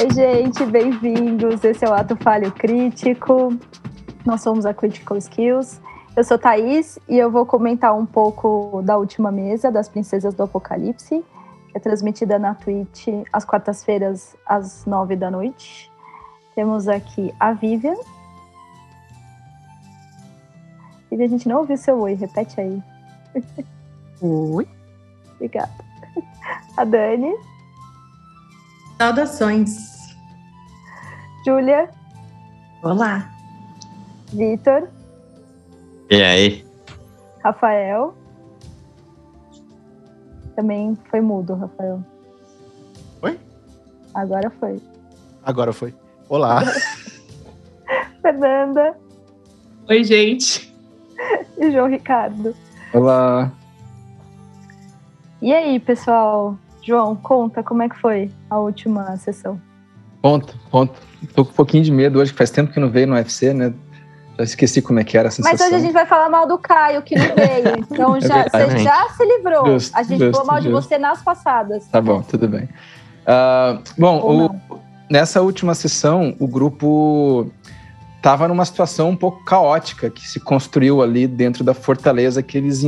[0.00, 1.64] Oi, gente, bem-vindos.
[1.64, 3.52] Esse é o Ato Falho Crítico.
[4.24, 5.80] Nós somos a Critical Skills.
[6.16, 10.44] Eu sou Thaís e eu vou comentar um pouco da última mesa das Princesas do
[10.44, 11.24] Apocalipse,
[11.68, 15.90] que é transmitida na Twitch às quartas-feiras, às nove da noite.
[16.54, 17.96] Temos aqui a Vivian.
[21.10, 22.80] Vivian, a gente não ouviu seu oi, repete aí.
[24.22, 24.68] Oi.
[25.34, 25.84] Obrigada.
[26.76, 27.34] A Dani.
[28.98, 30.16] Saudações.
[31.46, 31.88] Júlia.
[32.82, 33.30] Olá.
[34.32, 34.88] Vitor.
[36.10, 36.66] E aí?
[37.44, 38.14] Rafael.
[40.56, 42.02] Também foi mudo, Rafael.
[43.22, 43.38] Oi?
[44.14, 44.82] Agora foi.
[45.44, 45.94] Agora foi.
[46.28, 46.62] Olá.
[48.20, 48.96] Fernanda
[49.88, 50.74] Oi, gente.
[51.56, 52.54] e João Ricardo.
[52.92, 53.52] Olá.
[55.40, 56.58] E aí, pessoal?
[56.88, 59.60] João, conta como é que foi a última sessão.
[60.22, 60.94] Conta, conta.
[61.34, 63.52] Tô com um pouquinho de medo hoje, que faz tempo que não veio no UFC,
[63.52, 63.74] né?
[64.38, 65.52] Já esqueci como é que era a sensação.
[65.52, 67.84] Mas hoje a gente vai falar mal do Caio, que não veio.
[67.92, 68.72] Então já, É verdade.
[68.72, 69.66] você já se livrou.
[69.92, 71.86] A gente falou mal de você nas passadas.
[71.88, 72.68] Tá bom, tudo bem.
[73.26, 74.78] Ah, bom, o-
[75.10, 77.50] nessa última sessão, o grupo
[78.16, 82.82] estava numa situação um pouco caótica que se construiu ali dentro da fortaleza que eles,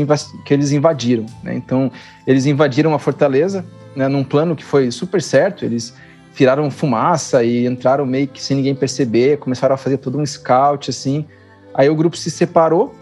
[0.44, 1.26] que eles invadiram.
[1.42, 1.54] né?
[1.54, 1.90] Então,
[2.26, 3.64] eles invadiram a fortaleza
[3.94, 5.64] né, num plano que foi super certo.
[5.64, 5.94] Eles
[6.34, 10.90] tiraram fumaça e entraram meio que sem ninguém perceber, começaram a fazer todo um scout
[10.90, 11.26] assim.
[11.74, 12.94] Aí o grupo se separou,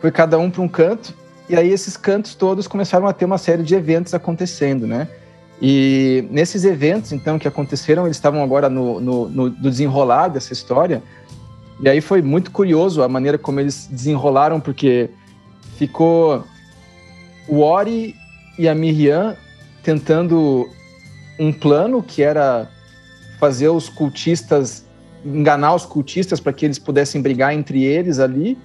[0.00, 1.14] foi cada um para um canto,
[1.48, 5.08] e aí esses cantos todos começaram a ter uma série de eventos acontecendo, né?
[5.60, 11.02] E nesses eventos, então, que aconteceram, eles estavam agora no, no, no desenrolar dessa história.
[11.80, 15.08] E aí foi muito curioso a maneira como eles desenrolaram, porque
[15.78, 16.44] ficou
[17.48, 18.14] o Ori
[18.58, 19.36] e a Miriam
[19.86, 20.68] tentando
[21.38, 22.68] um plano que era
[23.38, 24.84] fazer os cultistas,
[25.24, 28.58] enganar os cultistas para que eles pudessem brigar entre eles ali.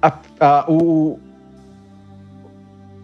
[0.00, 1.18] A- a- o,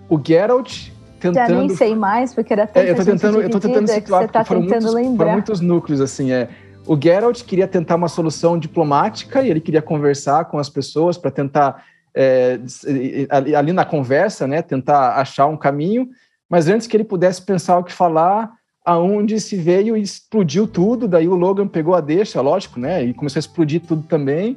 [0.09, 3.51] o Geralt Já tentando nem sei mais, porque era tanta é, eu tô tentando, eu
[3.51, 5.17] tô tentando situar, você tá foram tentando muitos, lembrar.
[5.17, 6.49] foram muitos núcleos, assim, é.
[6.87, 11.33] O Geralt queria tentar uma solução diplomática e ele queria conversar com as pessoas para
[11.33, 12.61] tentar, é,
[13.31, 16.09] ali, ali na conversa, né, tentar achar um caminho,
[16.49, 18.53] mas antes que ele pudesse pensar o que falar,
[18.85, 23.13] aonde se veio e explodiu tudo, daí o Logan pegou a deixa, lógico, né, e
[23.13, 24.57] começou a explodir tudo também,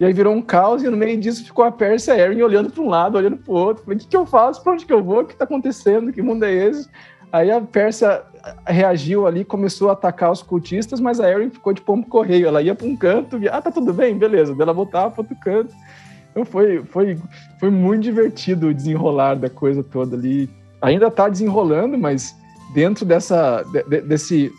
[0.00, 2.40] e aí virou um caos, e no meio disso ficou a Percy e a Erin
[2.42, 3.82] olhando para um lado, olhando para o outro.
[3.82, 4.62] Falei, o que, que eu faço?
[4.62, 5.22] Para onde que eu vou?
[5.22, 6.12] O que está acontecendo?
[6.12, 6.88] Que mundo é esse?
[7.32, 8.22] Aí a Pérsia
[8.66, 12.46] reagiu ali, começou a atacar os cultistas, mas a Erin ficou de pombo correio.
[12.46, 14.54] Ela ia para um canto, e, ah, tá tudo bem, beleza.
[14.54, 15.74] Daí ela voltava para outro canto.
[16.30, 17.18] Então foi, foi,
[17.58, 20.48] foi muito divertido o desenrolar da coisa toda ali.
[20.80, 22.34] Ainda tá desenrolando, mas
[22.72, 24.52] dentro dessa, de- de- desse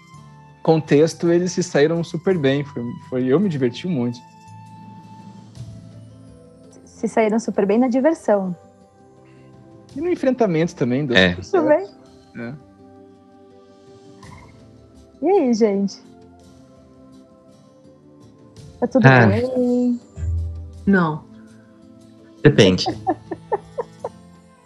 [0.64, 2.64] contexto eles se saíram super bem.
[2.66, 4.20] Foi, foi, eu me diverti muito.
[6.86, 8.56] Se saíram super bem na diversão.
[9.96, 11.06] E no enfrentamento também.
[11.06, 11.36] deu É.
[11.36, 11.88] Tudo bem?
[12.38, 12.54] É.
[15.22, 15.98] E aí, gente?
[18.80, 19.26] Tá tudo Ah.
[19.28, 20.00] bem?
[20.86, 21.24] Não.
[22.44, 22.86] Depende.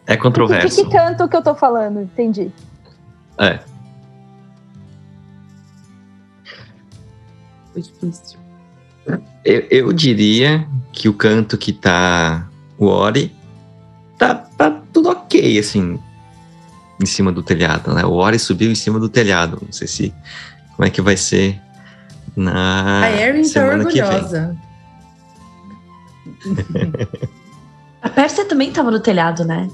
[0.06, 0.84] É De controverso.
[0.84, 2.02] que canto que eu tô falando?
[2.02, 2.52] Entendi.
[3.38, 3.60] É.
[7.72, 8.40] Foi difícil.
[9.44, 12.48] Eu, eu diria que o canto que tá
[12.78, 13.36] o Ori
[14.18, 16.00] tá, tá tudo ok, assim,
[17.02, 18.06] em cima do telhado, né?
[18.06, 19.60] O Ori subiu em cima do telhado.
[19.62, 20.14] Não sei se.
[20.76, 21.60] Como é que vai ser
[22.36, 24.04] na a Erin tá semana que vem.
[24.04, 24.58] orgulhosa.
[28.02, 29.70] A Pérsia também tava no telhado, né?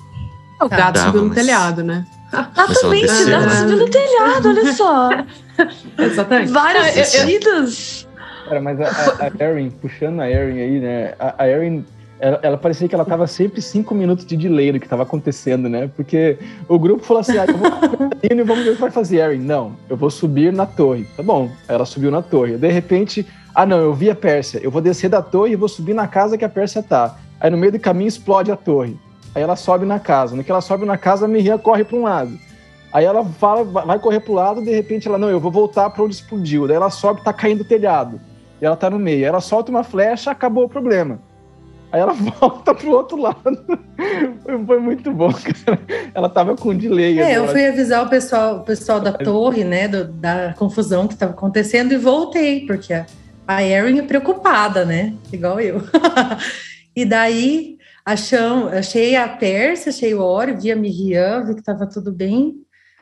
[0.62, 2.06] O gato Tava, subiu no telhado, né?
[2.32, 3.56] Ah, Mas ela também, desceu, ela né?
[3.56, 5.10] subiu no telhado, olha só.
[5.98, 6.52] Exatamente.
[6.52, 8.08] Várias Não, eu- eu- vestidas.
[8.48, 11.14] Cara, mas a, a, Erin, puxando a Erin aí, né?
[11.20, 11.86] A, a Erin,
[12.20, 15.70] ela, ela parecia que ela tava sempre cinco minutos de delay do que tava acontecendo,
[15.70, 15.90] né?
[15.96, 17.70] Porque o grupo falou assim: ah, eu vou
[18.24, 19.40] e vamos ver o que vai fazer, Erin.
[19.40, 21.06] Não, eu vou subir na torre.
[21.16, 21.50] Tá bom.
[21.68, 22.58] Ela subiu na torre.
[22.58, 24.60] De repente, ah, não, eu vi a Pérsia.
[24.64, 27.16] Eu vou descer da torre e vou subir na casa que a Pérsia tá.
[27.40, 28.98] Aí no meio do caminho explode a torre.
[29.40, 30.36] Aí ela sobe na casa.
[30.36, 32.38] No que ela sobe na casa, a Miriam corre para um lado.
[32.92, 36.04] Aí ela fala, vai correr pro lado, de repente ela, não, eu vou voltar para
[36.04, 36.68] onde explodiu.
[36.68, 38.20] Daí ela sobe, tá caindo o telhado.
[38.62, 39.20] E ela tá no meio.
[39.20, 41.22] Aí ela solta uma flecha, acabou o problema.
[41.90, 43.80] Aí ela volta pro outro lado.
[44.44, 45.80] Foi, foi muito bom, cara.
[46.14, 47.18] Ela tava com delay.
[47.22, 51.14] É, eu fui avisar o pessoal, o pessoal da torre, né, do- da confusão que
[51.14, 53.06] estava acontecendo e voltei, porque a,
[53.48, 55.82] a Erin é preocupada, né, igual eu.
[56.94, 57.79] e daí
[58.14, 62.56] acham, achei a Pérsia, achei o Ori, vi a Miriam, vi que estava tudo bem.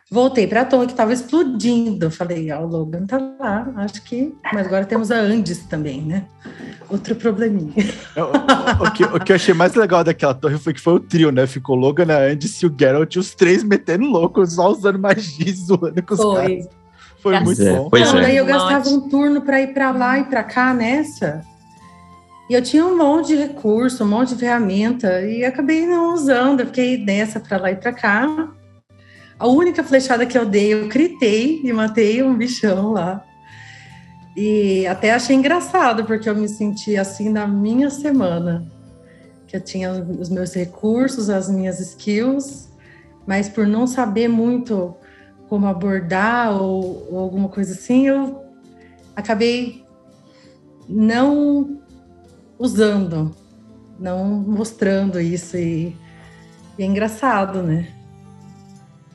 [0.09, 2.09] Voltei para a torre que estava explodindo.
[2.09, 4.33] Falei, ah, o Logan tá lá, acho que.
[4.53, 6.25] Mas agora temos a Andes também, né?
[6.89, 7.73] Outro probleminha.
[8.15, 10.93] O, o, o, que, o que eu achei mais legal daquela torre foi que foi
[10.93, 11.45] o trio, né?
[11.45, 15.53] Ficou o Logan, a Andes e o Geralt, os três metendo louco, só usando magia,
[15.53, 16.35] zoando com os Foi.
[16.35, 16.69] caras.
[17.21, 17.89] Foi É, muito bom.
[17.89, 18.21] Pois Não, é.
[18.21, 21.41] daí eu gastava um turno para ir para lá e para cá nessa.
[22.49, 26.61] E eu tinha um monte de recurso, um monte de ferramenta, e acabei não usando.
[26.61, 28.53] Eu fiquei nessa para lá e para cá.
[29.37, 33.23] A única flechada que eu dei, eu critei e matei um bichão lá.
[34.35, 38.65] E até achei engraçado, porque eu me senti assim na minha semana.
[39.45, 42.69] Que eu tinha os meus recursos, as minhas skills,
[43.25, 44.95] mas por não saber muito
[45.49, 48.41] como abordar ou, ou alguma coisa assim, eu
[49.15, 49.83] acabei
[50.87, 51.81] não
[52.59, 53.35] usando,
[53.99, 55.95] não mostrando isso e,
[56.77, 57.87] e é engraçado, né?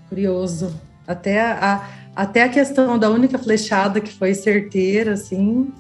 [0.09, 0.75] Curioso.
[1.07, 5.73] Até a, a- até a questão da única flechada que foi certeira, assim,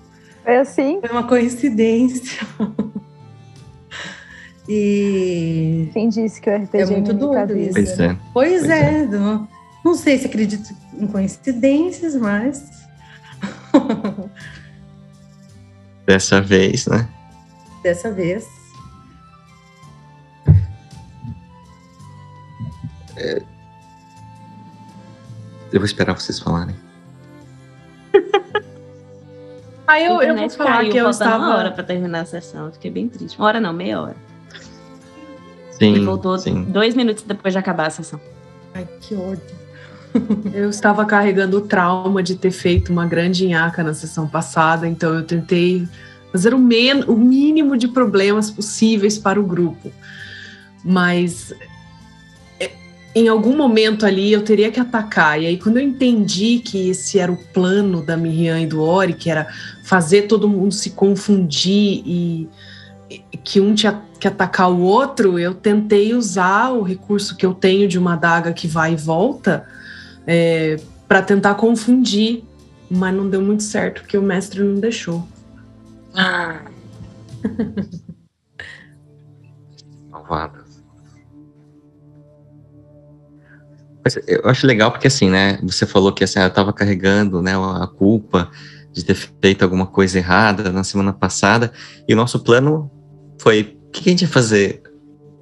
[0.42, 0.98] Foi assim.
[1.00, 2.46] foi uma coincidência.
[4.68, 7.72] e Quem disse que o RPG É muito a doido isso.
[7.74, 8.06] Pois né?
[8.06, 8.16] é.
[8.32, 9.46] Pois, Pois é, Não,
[9.84, 12.64] não sei se acredito em coincidências, mas
[16.06, 17.08] Dessa vez, né?
[17.82, 18.62] Dessa vez.
[25.72, 26.76] Eu vou esperar vocês falarem.
[29.86, 31.74] Aí eu, eu vou falar caiu, que eu faltando uma hora estava.
[31.74, 32.66] pra terminar a sessão.
[32.66, 33.38] Eu fiquei bem triste.
[33.38, 34.16] Uma hora não, meia hora.
[35.70, 36.64] Sim, e voltou sim.
[36.64, 38.20] dois minutos depois de acabar a sessão.
[38.74, 39.62] Ai, que ódio.
[40.52, 45.14] Eu estava carregando o trauma de ter feito uma grande nhaca na sessão passada, então
[45.14, 45.88] eu tentei
[46.32, 49.92] fazer o, men o mínimo de problemas possíveis para o grupo.
[50.82, 51.54] Mas
[52.58, 52.70] é,
[53.14, 55.40] em algum momento ali eu teria que atacar.
[55.40, 59.12] E aí, quando eu entendi que esse era o plano da Miriam e do Ori,
[59.12, 59.46] que era
[59.84, 62.48] fazer todo mundo se confundir e,
[63.10, 67.52] e que um tinha que atacar o outro, eu tentei usar o recurso que eu
[67.52, 69.66] tenho de uma adaga que vai e volta
[71.08, 72.44] para tentar confundir,
[72.90, 75.26] mas não deu muito certo porque o mestre não deixou.
[80.10, 80.82] Malvadas.
[84.04, 85.58] Mas eu acho legal porque assim, né?
[85.62, 88.50] Você falou que assim, ela estava carregando, né, a culpa
[88.92, 91.72] de ter feito alguma coisa errada na semana passada
[92.06, 92.90] e o nosso plano
[93.38, 94.82] foi o que a gente ia fazer?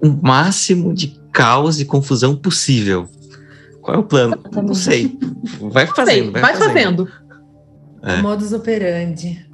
[0.03, 3.09] O máximo de caos e confusão possível.
[3.81, 4.39] Qual é o plano?
[4.53, 5.19] Não sei.
[5.73, 7.07] Vai fazendo, Sei, vai, vai fazendo.
[7.07, 7.09] fazendo.
[8.03, 8.21] É.
[8.21, 9.47] O modus operandi.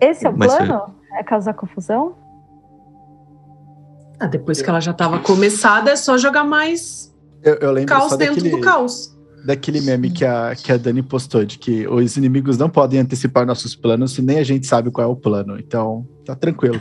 [0.00, 0.94] Esse é o Mas plano?
[1.18, 2.16] É causar confusão?
[4.18, 8.10] Ah, depois que ela já estava começada, é só jogar mais Eu, eu lembro caos
[8.10, 9.16] só dentro daquele, do caos.
[9.44, 13.44] daquele meme que a, que a Dani postou, de que os inimigos não podem antecipar
[13.44, 15.58] nossos planos e nem a gente sabe qual é o plano.
[15.58, 16.80] Então, tá tranquilo.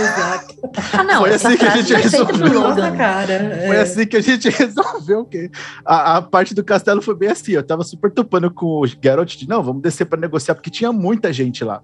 [0.00, 0.54] Exato.
[0.92, 1.20] Ah, não.
[1.20, 2.60] Foi essa assim que a gente resolveu.
[2.60, 3.62] Nossa, cara.
[3.66, 3.80] Foi é.
[3.80, 5.50] assim que a gente resolveu que
[5.84, 7.52] a, a parte do castelo foi bem assim.
[7.52, 10.92] Eu tava super topando com o Geralt de não, vamos descer para negociar, porque tinha
[10.92, 11.82] muita gente lá.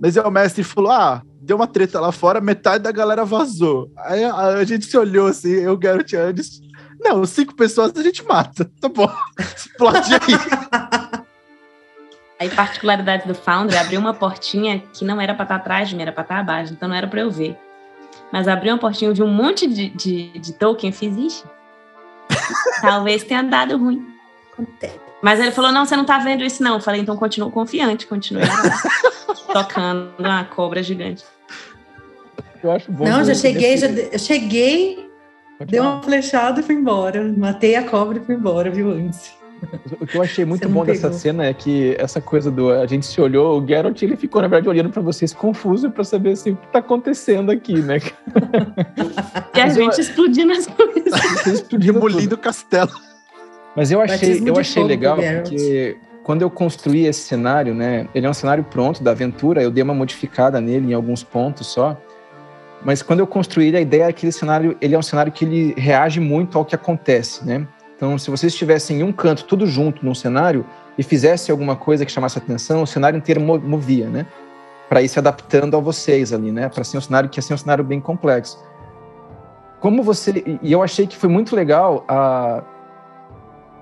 [0.00, 3.90] Mas aí o mestre falou: ah, deu uma treta lá fora, metade da galera vazou.
[3.98, 6.60] Aí a, a gente se olhou assim, eu, Geralt e Andes.
[7.00, 8.70] Não, cinco pessoas a gente mata.
[8.80, 9.10] Tá bom.
[9.38, 11.21] Explode aí.
[12.42, 16.02] Aí, particularidade do Foundry, abriu uma portinha que não era pra estar atrás de mim,
[16.02, 17.56] era pra estar abaixo, então não era pra eu ver.
[18.32, 21.44] Mas abriu uma portinha, eu vi um monte de, de, de token, eu fiz, ixi,
[22.82, 24.04] talvez tenha dado ruim.
[25.22, 26.74] Mas ele falou, não, você não tá vendo isso não.
[26.74, 28.82] Eu falei, então continuo confiante, continuei lá,
[29.54, 31.24] tocando uma cobra gigante.
[32.60, 33.04] Eu acho bom.
[33.04, 35.08] Não, já cheguei, já de- eu cheguei,
[35.58, 35.92] Pode dei falar.
[35.94, 37.22] uma flechada e fui embora.
[37.36, 39.32] Matei a cobra e fui embora, viu, antes.
[40.00, 41.18] O que eu achei muito bom dessa pegou.
[41.18, 42.70] cena é que essa coisa do.
[42.70, 46.02] A gente se olhou, o Geralt ele ficou, na verdade, olhando pra vocês confuso pra
[46.04, 47.98] saber assim, o que tá acontecendo aqui, né?
[49.54, 51.60] E a Mas eu- gente explodindo as coisas.
[51.68, 51.84] Tudo.
[51.84, 52.90] Demolindo o castelo.
[53.76, 58.06] Mas eu achei, Batismo eu achei legal porque quando eu construí esse cenário, né?
[58.14, 61.66] Ele é um cenário pronto da aventura, eu dei uma modificada nele em alguns pontos
[61.68, 61.96] só.
[62.84, 65.30] Mas quando eu construí ele, a ideia é que aquele cenário, ele é um cenário
[65.32, 67.66] que ele reage muito ao que acontece, né?
[67.96, 70.64] Então, se vocês estivessem em um canto, tudo junto num cenário,
[70.98, 74.26] e fizesse alguma coisa que chamasse atenção, o cenário inteiro mo- movia, né?
[74.88, 76.68] Para ir se adaptando a vocês ali, né?
[76.68, 78.62] Para ser um cenário que ia ser um cenário bem complexo.
[79.80, 80.58] Como você.
[80.62, 82.62] E eu achei que foi muito legal a,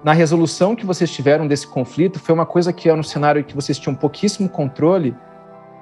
[0.05, 3.55] na resolução que vocês tiveram desse conflito, foi uma coisa que era um cenário que
[3.55, 5.15] vocês tinham pouquíssimo controle,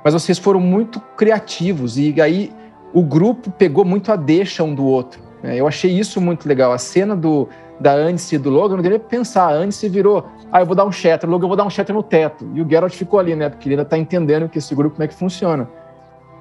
[0.04, 2.52] mas vocês foram muito criativos e aí
[2.92, 5.20] o grupo pegou muito a deixa um do outro.
[5.42, 5.56] né?
[5.56, 6.72] Eu achei isso muito legal.
[6.72, 7.48] A cena do
[7.80, 9.48] da Andice e do Logan, não deu nem pra pensar.
[9.48, 11.94] A Andice virou, ah, eu vou dar um shatter, Logan, eu vou dar um shatter
[11.94, 12.48] no teto.
[12.54, 13.48] E o Geralt ficou ali, né?
[13.48, 15.68] Porque ele ainda tá entendendo que esse grupo, como é que funciona.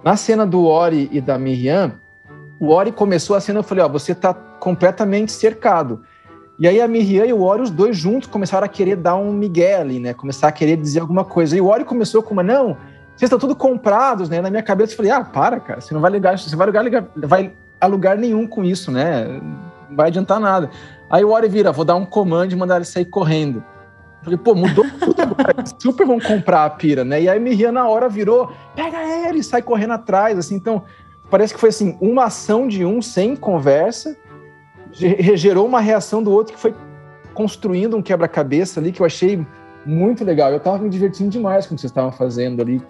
[0.04, 1.94] Na cena do Ori e da Miriam,
[2.60, 6.02] o Ori começou a cena, eu falei, ó, você tá completamente cercado.
[6.60, 9.32] E aí a Miriam e o Ori, os dois juntos, começaram a querer dar um
[9.32, 10.14] migué ali, né?
[10.14, 11.56] Começar a querer dizer alguma coisa.
[11.56, 12.76] E o Ori começou com uma, não,
[13.16, 14.42] vocês estão tudo comprados, né?
[14.42, 17.08] Na minha cabeça eu falei, ah, para, cara, você não vai ligar, você vai ligar,
[17.16, 19.40] vai a lugar nenhum com isso, né?
[19.90, 20.70] Não vai adiantar nada.
[21.10, 23.64] Aí o Ori vira, vou dar um comando e mandar ele sair correndo.
[24.24, 25.64] Falei, pô, mudou tudo agora.
[25.80, 27.22] Super vão comprar a pira, né?
[27.22, 28.98] E aí a Miriam na hora virou, pega
[29.28, 30.56] ele sai correndo atrás, assim.
[30.56, 30.84] Então,
[31.30, 34.18] parece que foi assim, uma ação de um sem conversa,
[34.92, 36.74] gerou uma reação do outro que foi
[37.34, 39.46] construindo um quebra-cabeça ali que eu achei
[39.86, 40.52] muito legal.
[40.52, 42.82] Eu tava me divertindo demais com o que vocês estavam fazendo ali.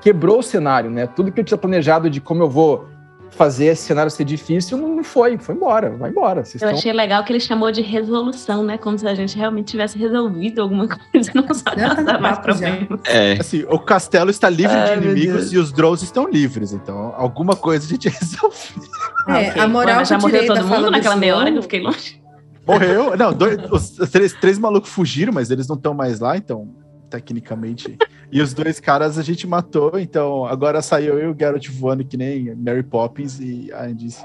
[0.00, 1.06] Quebrou o cenário, né?
[1.06, 2.88] Tudo que eu tinha planejado de como eu vou
[3.32, 6.44] fazer esse cenário ser difícil, não foi, foi embora, vai embora.
[6.44, 6.78] Vocês eu estão...
[6.78, 8.78] achei legal que ele chamou de resolução, né?
[8.78, 13.00] Como se a gente realmente tivesse resolvido alguma coisa e não dar mais problemas.
[13.04, 13.32] É.
[13.40, 17.56] Assim, o castelo está livre Ai, de inimigos e os drones estão livres, então alguma
[17.56, 18.88] coisa a gente resolveu.
[19.28, 19.62] É, okay.
[19.62, 22.20] a moral Mas já morreu todo mundo naquela meia hora que eu fiquei longe?
[22.66, 23.16] Morreu.
[23.16, 26.68] Não, dois, os três, três malucos fugiram, mas eles não estão mais lá, então,
[27.12, 27.98] tecnicamente.
[28.30, 32.04] E os dois caras a gente matou, então agora saiu eu e o Geralt voando
[32.04, 34.24] que nem Mary Poppins e a Andice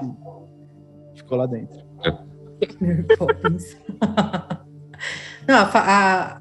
[1.14, 1.78] ficou lá dentro.
[2.80, 3.76] Mary Poppins.
[5.46, 6.40] não, a, a,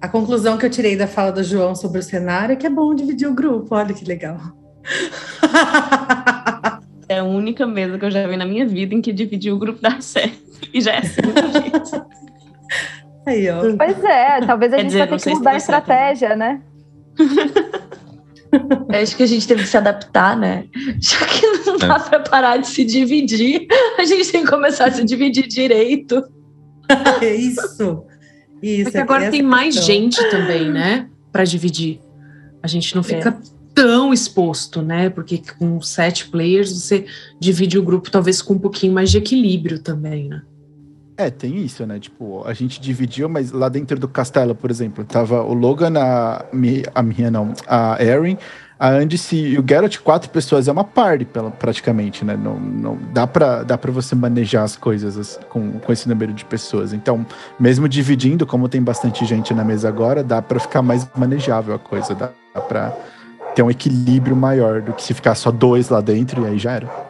[0.00, 2.70] a conclusão que eu tirei da fala do João sobre o cenário é que é
[2.70, 3.74] bom dividir o grupo.
[3.74, 4.38] Olha que legal.
[7.08, 9.58] É a única mesa que eu já vi na minha vida em que dividi o
[9.58, 10.36] grupo da série.
[10.74, 11.92] E já é assim, gente.
[13.26, 13.76] Aí, ó.
[13.76, 16.62] Pois é, talvez a Quer gente dizer, vai ter que mudar a estratégia, né?
[18.52, 20.66] Eu acho que a gente teve que se adaptar, né?
[21.00, 22.08] Já que não dá é.
[22.08, 23.66] para parar de se dividir,
[23.98, 26.22] a gente tem que começar a se dividir direito.
[27.20, 28.04] É isso.
[28.62, 28.84] Isso.
[28.84, 29.92] Porque agora tem mais questão.
[29.92, 31.08] gente também, né?
[31.32, 32.00] Para dividir.
[32.62, 33.36] A gente não fica é.
[33.74, 35.10] tão exposto, né?
[35.10, 37.04] Porque com sete players você
[37.40, 40.42] divide o grupo talvez com um pouquinho mais de equilíbrio também, né?
[41.18, 41.98] É, tem isso, né?
[41.98, 46.44] Tipo, a gente dividiu, mas lá dentro do castelo, por exemplo, tava o Logan, a,
[46.94, 48.36] a minha não, a Erin,
[48.78, 51.26] a Andice e o Geralt, quatro pessoas, é uma party
[51.58, 52.36] praticamente, né?
[52.36, 56.44] Não, não, dá, pra, dá pra você manejar as coisas com, com esse número de
[56.44, 56.92] pessoas.
[56.92, 57.24] Então,
[57.58, 61.78] mesmo dividindo, como tem bastante gente na mesa agora, dá pra ficar mais manejável a
[61.78, 62.94] coisa, dá, dá pra
[63.54, 66.72] ter um equilíbrio maior do que se ficar só dois lá dentro e aí já
[66.72, 67.06] era.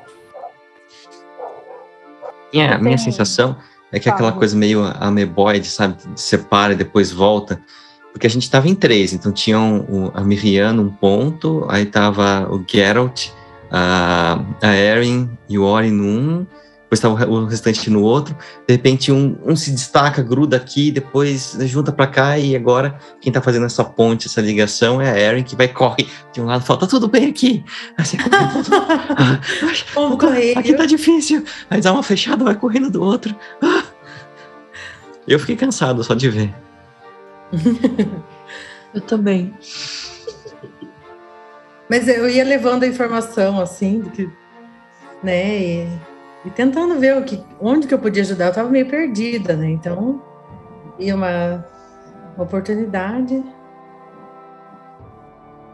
[2.55, 3.57] É, a minha sensação
[3.97, 5.97] é que é aquela coisa meio ameboide, sabe?
[6.15, 7.61] Separa e depois volta.
[8.13, 12.47] Porque a gente estava em três, então tinha um, a Miriam num ponto, aí tava
[12.51, 13.29] o Geralt,
[13.71, 16.47] a, a Erin e o Ori num,
[16.87, 18.37] depois estava o restante no outro.
[18.67, 23.31] De repente, um, um se destaca, gruda aqui, depois junta para cá, e agora quem
[23.31, 26.65] está fazendo essa ponte, essa ligação é a Erin, que vai corre de um lado
[26.65, 27.65] fala: tá tudo bem aqui.
[30.17, 31.45] Corre, aqui tá difícil.
[31.69, 33.35] Aí dá uma fechada, vai correndo do outro.
[35.27, 36.55] Eu fiquei cansado só de ver.
[38.95, 39.53] eu também.
[41.91, 44.31] Mas eu ia levando a informação assim, que,
[45.21, 45.59] né?
[45.59, 45.89] E
[46.47, 48.47] e tentando ver o que, onde que eu podia ajudar.
[48.47, 49.69] Eu estava meio perdida, né?
[49.69, 50.23] Então,
[50.97, 51.67] ia uma,
[52.37, 53.43] uma oportunidade.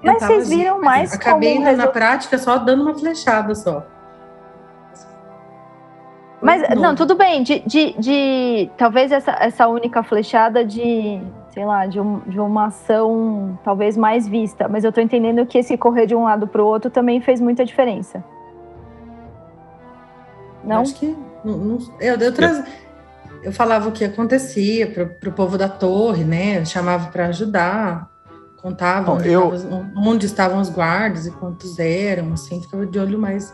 [0.03, 1.77] Mas vocês viram mais Acabei como...
[1.77, 3.87] na prática só dando uma flechada só.
[6.41, 11.87] Mas, não, tudo bem, de, de, de, talvez essa, essa única flechada de, sei lá,
[11.87, 16.05] de, um, de uma ação talvez mais vista, mas eu tô entendendo que esse correr
[16.05, 18.25] de um lado para o outro também fez muita diferença.
[20.65, 20.81] Não?
[20.81, 21.17] Acho que.
[21.45, 22.65] Não, não, eu, eu, traz,
[23.43, 26.59] eu falava o que acontecia para o povo da torre, né?
[26.59, 28.09] Eu chamava para ajudar,
[28.57, 29.53] contava onde, eu...
[29.97, 33.53] onde, estavam os guardas e quantos eram, assim, ficava de olho mais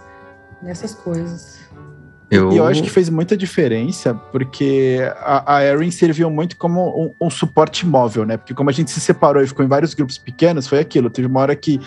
[0.63, 1.59] nessas coisas.
[2.31, 2.53] Eu...
[2.53, 7.27] E eu acho que fez muita diferença, porque a, a Erin serviu muito como um,
[7.27, 8.37] um, suporte móvel, né?
[8.37, 11.09] Porque como a gente se separou e ficou em vários grupos pequenos, foi aquilo.
[11.09, 11.81] Teve uma hora que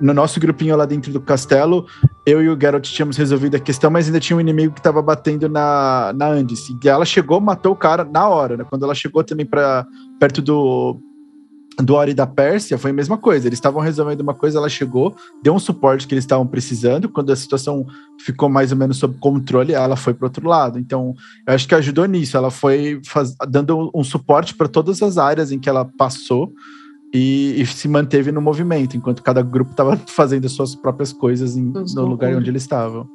[0.00, 1.86] no nosso grupinho lá dentro do castelo,
[2.24, 5.00] eu e o Geralt tínhamos resolvido a questão, mas ainda tinha um inimigo que estava
[5.00, 6.76] batendo na, na Andice.
[6.82, 8.64] E ela chegou, matou o cara na hora, né?
[8.68, 9.86] Quando ela chegou também para
[10.18, 11.00] perto do
[11.82, 13.46] do Ori da Pérsia, foi a mesma coisa.
[13.46, 17.08] Eles estavam resolvendo uma coisa, ela chegou, deu um suporte que eles estavam precisando.
[17.08, 17.84] Quando a situação
[18.18, 20.78] ficou mais ou menos sob controle, ela foi para outro lado.
[20.78, 21.14] Então,
[21.46, 22.36] eu acho que ajudou nisso.
[22.36, 26.50] Ela foi faz, dando um suporte para todas as áreas em que ela passou
[27.16, 31.56] e, e, se manteve no movimento, enquanto cada grupo estava fazendo as suas próprias coisas
[31.56, 33.08] em, no lugar onde eles estavam.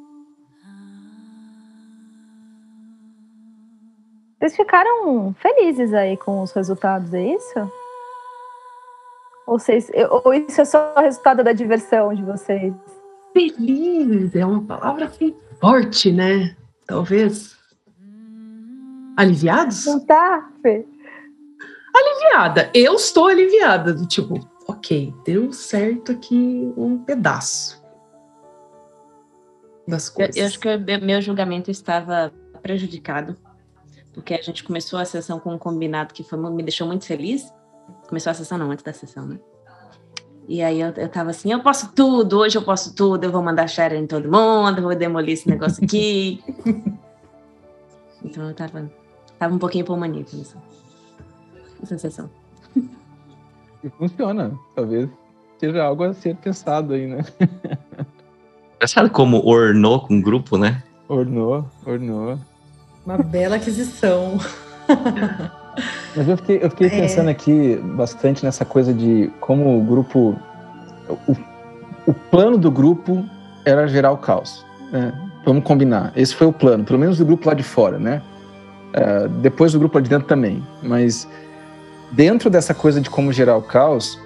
[4.38, 7.72] Vocês ficaram felizes aí com os resultados, é isso?
[9.46, 9.88] Ou, vocês,
[10.24, 12.74] ou isso é só o resultado da diversão de vocês?
[13.32, 16.56] Feliz é uma palavra assim, forte, né?
[16.86, 17.56] Talvez.
[19.16, 19.86] Aliviados?
[19.86, 20.84] Não tá, Fê?
[22.32, 22.70] Aliviada.
[22.74, 23.92] Eu estou aliviada.
[23.92, 27.82] Do tipo, ok, deu certo aqui um pedaço
[29.86, 30.36] das coisas.
[30.36, 33.36] Eu, eu acho que meu julgamento estava prejudicado
[34.12, 37.52] porque a gente começou a sessão com um combinado que foi, me deixou muito feliz.
[38.08, 39.38] Começou a sessão, não, antes da sessão, né?
[40.48, 43.42] E aí eu, eu tava assim, eu posso tudo, hoje eu posso tudo, eu vou
[43.42, 46.42] mandar Sharon em todo mundo, vou demolir esse negócio aqui.
[48.22, 48.90] então eu tava,
[49.38, 50.58] tava um pouquinho pulmonífero nessa,
[51.86, 52.30] sessão.
[53.84, 55.08] E funciona, talvez
[55.58, 57.24] seja algo a ser pensado aí, né?
[58.76, 60.82] Engraçado como ornou com o grupo, né?
[61.08, 62.38] Ornou, ornou.
[63.06, 64.38] Uma bela aquisição.
[66.16, 66.90] Mas eu fiquei, eu fiquei é.
[66.90, 70.36] pensando aqui bastante nessa coisa de como o grupo.
[71.28, 71.36] O,
[72.06, 73.24] o plano do grupo
[73.64, 74.66] era gerar o caos.
[74.90, 75.12] Né?
[75.44, 76.12] Vamos combinar.
[76.16, 78.20] Esse foi o plano, pelo menos do grupo lá de fora, né?
[78.94, 80.62] Uh, depois do grupo lá de dentro também.
[80.82, 81.28] Mas
[82.12, 84.18] dentro dessa coisa de como gerar o caos,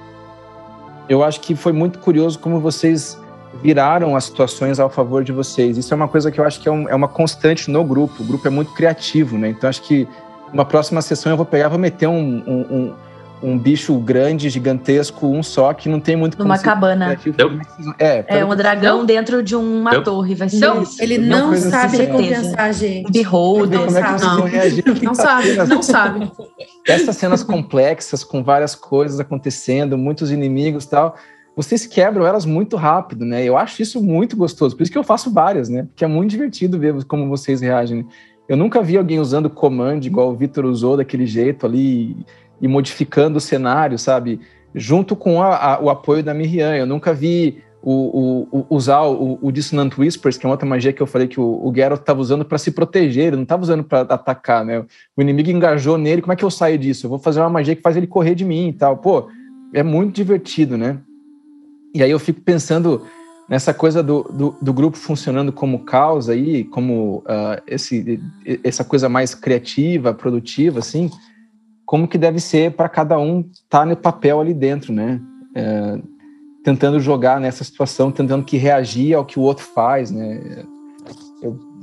[1.09, 3.19] eu acho que foi muito curioso como vocês
[3.63, 5.79] viraram as situações ao favor de vocês.
[5.79, 8.23] Isso é uma coisa que eu acho que é, um, é uma constante no grupo.
[8.23, 9.49] O grupo é muito criativo, né?
[9.49, 10.07] Então acho que
[10.53, 12.95] uma próxima sessão eu vou pegar, vou meter um, um,
[13.43, 17.19] um, bicho grande, gigantesco, um só, que não tem muito Numa cabana.
[17.99, 19.07] É, é um dragão não.
[19.07, 20.03] dentro de uma não.
[20.03, 21.03] torre, vai ser não, isso.
[21.03, 23.13] Ele não, não sabe assim, recompensar a gente.
[23.13, 25.03] Beholder, é que não.
[25.03, 26.33] Não sabe, não sabe.
[26.87, 31.17] Essas cenas complexas, com várias coisas acontecendo, muitos inimigos e tal
[31.57, 33.43] vocês quebram elas muito rápido, né?
[33.43, 35.85] Eu acho isso muito gostoso, por isso que eu faço várias, né?
[35.85, 38.07] Porque é muito divertido ver como vocês reagem.
[38.47, 42.15] Eu nunca vi alguém usando command igual o Vitor usou daquele jeito ali
[42.61, 44.41] e modificando o cenário, sabe?
[44.75, 46.75] Junto com a, a, o apoio da Miriam.
[46.75, 50.69] Eu nunca vi o, o, o, usar o, o, Dissonant Whispers, que é uma outra
[50.69, 53.45] magia que eu falei que o, o Geralt estava usando para se proteger, ele não
[53.45, 54.85] estava usando para atacar, né?
[55.17, 57.07] O inimigo engajou nele, como é que eu saio disso?
[57.07, 58.97] Eu vou fazer uma magia que faz ele correr de mim e tal.
[58.97, 59.29] Pô,
[59.73, 60.99] é muito divertido, né?
[61.95, 63.03] E aí eu fico pensando
[63.49, 68.21] nessa coisa do, do, do grupo funcionando como causa aí, como uh, esse,
[68.65, 71.11] essa coisa mais criativa, produtiva, assim,
[71.87, 75.21] como que deve ser para cada um estar tá no papel ali dentro, né?
[75.55, 75.99] É,
[76.65, 80.65] tentando jogar nessa situação, tentando que reagir ao que o outro faz, né?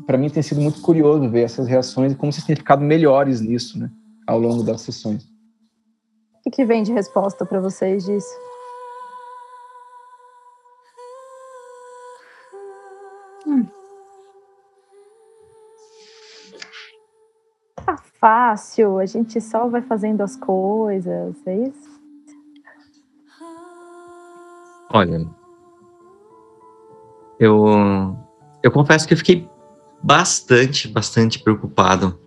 [0.05, 3.39] Para mim tem sido muito curioso ver essas reações e como vocês têm ficado melhores
[3.39, 3.89] nisso, né?
[4.27, 5.25] Ao longo das sessões.
[6.45, 8.27] O que vem de resposta para vocês disso?
[18.23, 21.91] Fácil, a gente só vai fazendo as coisas, é isso?
[24.89, 25.27] Olha,
[27.37, 28.15] eu,
[28.63, 29.49] eu confesso que eu fiquei
[30.01, 32.17] bastante, bastante preocupado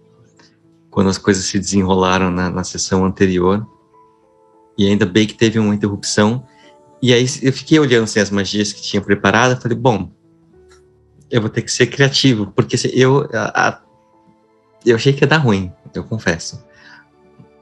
[0.91, 3.67] quando as coisas se desenrolaram na, na sessão anterior.
[4.77, 6.47] E ainda bem que teve uma interrupção.
[7.01, 9.59] E aí eu fiquei olhando assim, as magias que tinha preparado.
[9.63, 10.11] Falei, bom,
[11.31, 13.86] eu vou ter que ser criativo, porque eu, a, a,
[14.87, 16.65] eu achei que ia dar ruim eu confesso.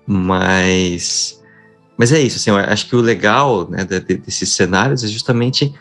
[0.07, 1.41] Mas,
[1.97, 5.75] mas é isso, assim, eu acho que o legal né, desses cenários é justamente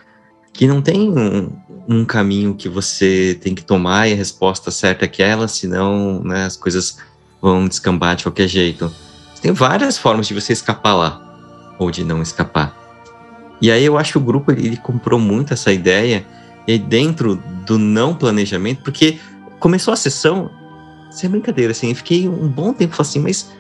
[0.54, 1.52] que não tem um,
[1.88, 6.46] um, caminho que você tem que tomar e a resposta certa é aquela, senão né,
[6.46, 7.00] as coisas
[7.42, 8.94] vão descambar de qualquer jeito.
[9.42, 12.80] Tem várias formas de você escapar lá, ou de não escapar.
[13.60, 16.26] E aí eu acho que o grupo ele, comprou muito essa ideia,
[16.66, 19.20] e dentro do não planejamento, porque
[19.60, 20.50] começou a sessão
[21.14, 23.52] sem brincadeira, assim, eu fiquei um bom tempo assim, mas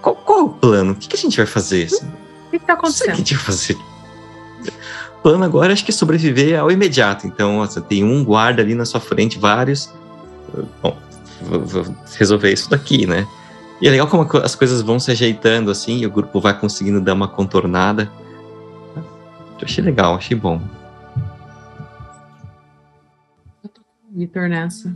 [0.00, 0.92] qual, qual é o plano?
[0.92, 1.84] O que, que, a gente vai fazer?
[1.84, 2.06] Assim?
[2.06, 3.04] O que, está acontecendo?
[3.04, 3.76] O que a gente vai fazer?
[5.18, 7.26] O plano agora acho que é sobreviver ao imediato.
[7.26, 9.90] Então, você tem um guarda ali na sua frente, vários.
[10.82, 10.96] Bom,
[11.40, 13.26] vou, vou resolver isso daqui, né?
[13.80, 17.00] E é legal como as coisas vão se ajeitando assim, e o grupo vai conseguindo
[17.00, 18.10] dar uma contornada.
[18.94, 19.02] Eu
[19.62, 20.60] achei legal, achei bom.
[24.14, 24.94] Vitor nessa.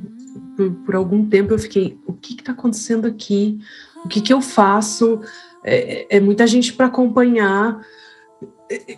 [0.58, 3.60] Por, por, algum tempo eu fiquei, o que está acontecendo aqui?
[4.04, 5.20] O que, que eu faço?
[5.62, 7.80] É, é muita gente para acompanhar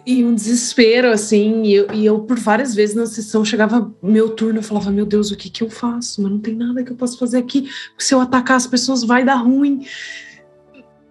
[0.07, 4.31] e um desespero, assim, e eu, e eu, por várias vezes na sessão chegava meu
[4.31, 6.23] turno, eu falava, meu Deus, o que que eu faço?
[6.23, 9.23] Mas não tem nada que eu possa fazer aqui, se eu atacar as pessoas vai
[9.23, 9.87] dar ruim.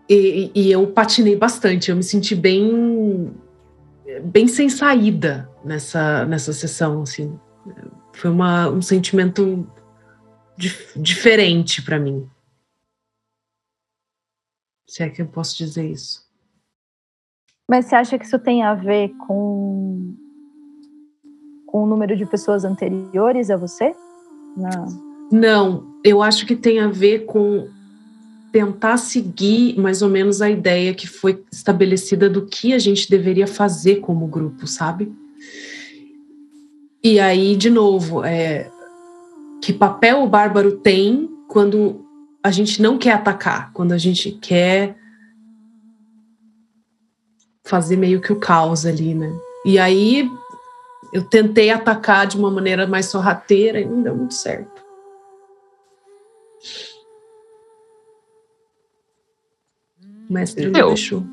[0.10, 3.32] E, e eu patinei bastante, eu me senti bem
[4.26, 7.40] bem sem saída nessa, nessa sessão, assim.
[8.14, 9.68] Foi uma, um sentimento
[10.60, 12.30] dif diferente para mim.
[14.90, 16.28] Se é que eu posso dizer isso.
[17.70, 20.14] Mas você acha que isso tem a ver com,
[21.66, 23.96] com o número de pessoas anteriores a você?
[24.58, 25.10] Não.
[25.32, 27.70] Não, eu acho que tem a ver com
[28.52, 33.46] tentar seguir mais ou menos a ideia que foi estabelecida do que a gente deveria
[33.46, 35.14] fazer como grupo, sabe?
[37.04, 38.72] E aí, de novo, é,
[39.62, 42.06] que papel o bárbaro tem quando
[42.44, 44.98] a gente não quer atacar, quando a gente quer
[47.64, 49.32] fazer meio que o caos ali, né?
[49.66, 50.30] E aí
[51.14, 54.84] eu tentei atacar de uma maneira mais sorrateira e não deu muito certo.
[60.30, 60.88] O mestre não Eu.
[60.90, 61.24] deixou.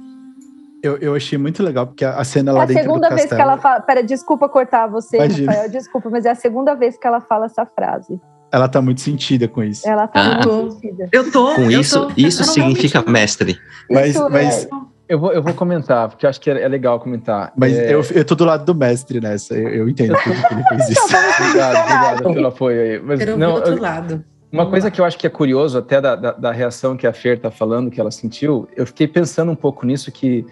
[0.86, 3.22] Eu, eu achei muito legal, porque a cena lá É a dentro segunda do vez
[3.28, 3.36] castelo...
[3.38, 3.80] que ela fala.
[3.80, 5.52] Pera, desculpa cortar você, Imagina.
[5.52, 8.20] Rafael, desculpa, mas é a segunda vez que ela fala essa frase.
[8.52, 9.86] Ela tá muito sentida com isso.
[9.88, 10.46] Ela tá Ah.
[10.46, 11.08] muito sentida.
[11.10, 11.54] Eu tô.
[11.56, 13.58] Com eu isso, tô isso significa mestre.
[13.90, 14.68] Mas- Isso mas- é-
[15.08, 17.52] Eu vou, eu vou comentar, porque eu acho que é, é legal comentar.
[17.56, 20.64] Mas É, eu, eu tô do lado do mestre nessa, eu, eu entendo que ele
[20.68, 21.00] fez isso.
[21.40, 23.00] Obrigado, obrigado pelo apoio aí.
[23.00, 24.24] Mas, não, outro eu- lado.
[24.50, 27.12] Uma coisa que eu acho que é curioso, até da, da, da reação que a
[27.12, 30.44] Fer tá falando, que ela sentiu, eu fiquei pensando um pouco nisso, que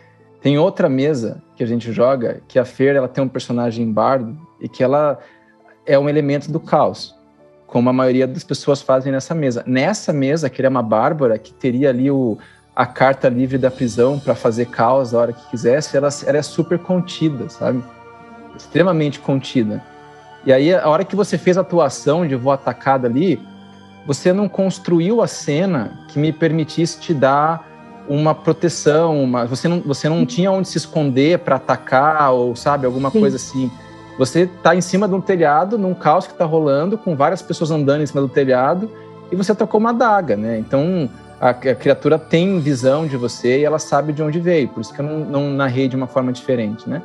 [0.45, 4.37] tem outra mesa que a gente joga, que a Fer ela tem um personagem bardo
[4.61, 5.19] e que ela
[5.87, 7.15] é um elemento do caos,
[7.67, 9.65] como a maioria das pessoas fazem nessa mesa.
[9.67, 12.37] Nessa mesa, que ele é uma bárbara, que teria ali o,
[12.77, 16.43] a carta livre da prisão para fazer caos a hora que quisesse, ela, ela é
[16.43, 17.83] super contida, sabe?
[18.55, 19.83] Extremamente contida.
[20.45, 23.41] E aí, a hora que você fez a atuação de vou atacar dali,
[24.07, 27.74] você não construiu a cena que me permitisse te dar
[28.09, 32.87] uma proteção, uma, você, não, você não tinha onde se esconder para atacar ou sabe
[32.87, 33.21] alguma Sim.
[33.21, 33.71] coisa assim.
[34.19, 37.71] Você está em cima de um telhado, num caos que está rolando, com várias pessoas
[37.71, 38.91] andando em cima do telhado,
[39.33, 40.59] e você tocou uma adaga, né?
[40.59, 44.69] Então a, a criatura tem visão de você e ela sabe de onde veio.
[44.69, 47.03] Por isso que eu não, não narrei de uma forma diferente, né?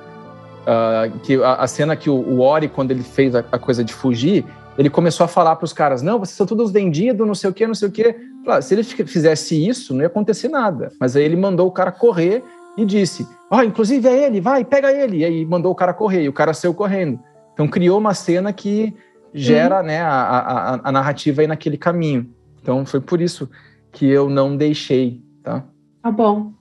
[0.68, 3.84] Ah, que a, a cena que o, o Ori, quando ele fez a, a coisa
[3.84, 4.46] de fugir,
[4.78, 7.54] ele começou a falar para os caras: não, vocês são todos vendidos, não sei o
[7.54, 8.16] quê, não sei o quê.
[8.50, 10.92] Claro, se ele fi- fizesse isso, não ia acontecer nada.
[11.00, 12.44] Mas aí ele mandou o cara correr
[12.76, 15.18] e disse: ó, inclusive é ele, vai, pega ele.
[15.18, 17.20] E aí mandou o cara correr, e o cara saiu correndo.
[17.54, 18.92] Então criou uma cena que
[19.32, 22.28] gera né, a, a, a- a narrativa aí naquele caminho.
[22.60, 23.48] Então foi por isso
[23.92, 25.64] que eu não deixei, tá?
[26.02, 26.52] Tá bom.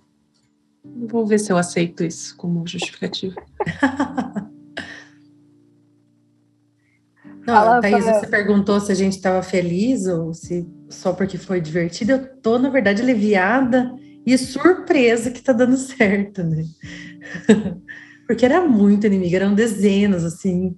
[0.84, 3.34] Vou ver se eu aceito isso como justificativa.
[7.48, 11.62] Não, Fala, Thaís, você perguntou se a gente estava feliz ou se só porque foi
[11.62, 12.12] divertido.
[12.12, 13.90] Eu tô, na verdade, aliviada
[14.26, 16.62] e surpresa que tá dando certo, né?
[18.28, 20.76] porque era muito inimigo, eram dezenas, assim.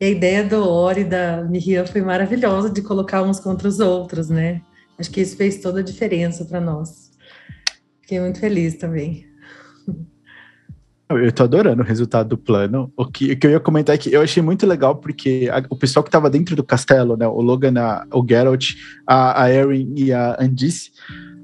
[0.00, 3.80] E a ideia do Ori e da Miriam foi maravilhosa de colocar uns contra os
[3.80, 4.60] outros, né?
[4.96, 7.10] Acho que isso fez toda a diferença para nós.
[8.02, 9.26] Fiquei muito feliz também.
[11.10, 12.90] Eu tô adorando o resultado do plano.
[12.96, 15.62] O que, o que eu ia comentar é que eu achei muito legal porque a-
[15.68, 17.26] o pessoal que tava dentro do castelo, né?
[17.26, 18.70] O Logan, a- o Geralt,
[19.06, 20.90] a, a Erin e a Andice,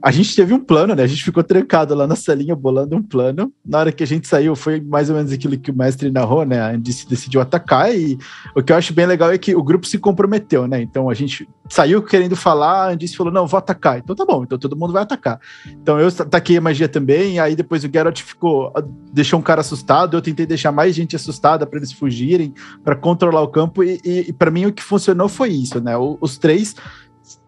[0.03, 1.03] a gente teve um plano, né?
[1.03, 3.53] A gente ficou trancado lá na salinha bolando um plano.
[3.65, 6.45] Na hora que a gente saiu, foi mais ou menos aquilo que o mestre narrou,
[6.45, 6.61] né?
[6.61, 8.17] A Andice decidiu atacar e
[8.57, 10.81] o que eu acho bem legal é que o grupo se comprometeu, né?
[10.81, 13.99] Então a gente saiu querendo falar, a Andice falou, não, vou atacar.
[13.99, 15.39] Então tá bom, então todo mundo vai atacar.
[15.67, 18.73] Então eu ataquei a magia também, aí depois o Geralt ficou,
[19.13, 23.43] deixou um cara assustado, eu tentei deixar mais gente assustada para eles fugirem, para controlar
[23.43, 25.95] o campo, e, e, e para mim o que funcionou foi isso, né?
[25.97, 26.75] Os três,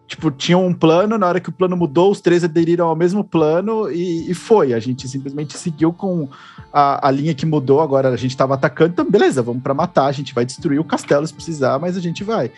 [0.07, 3.23] tipo, tinham um plano, na hora que o plano mudou, os três aderiram ao mesmo
[3.23, 4.73] plano e, e foi.
[4.73, 6.29] A gente simplesmente seguiu com
[6.71, 10.05] a, a linha que mudou, agora a gente estava atacando, então beleza, vamos para matar,
[10.05, 12.51] a gente vai destruir o castelo se precisar, mas a gente vai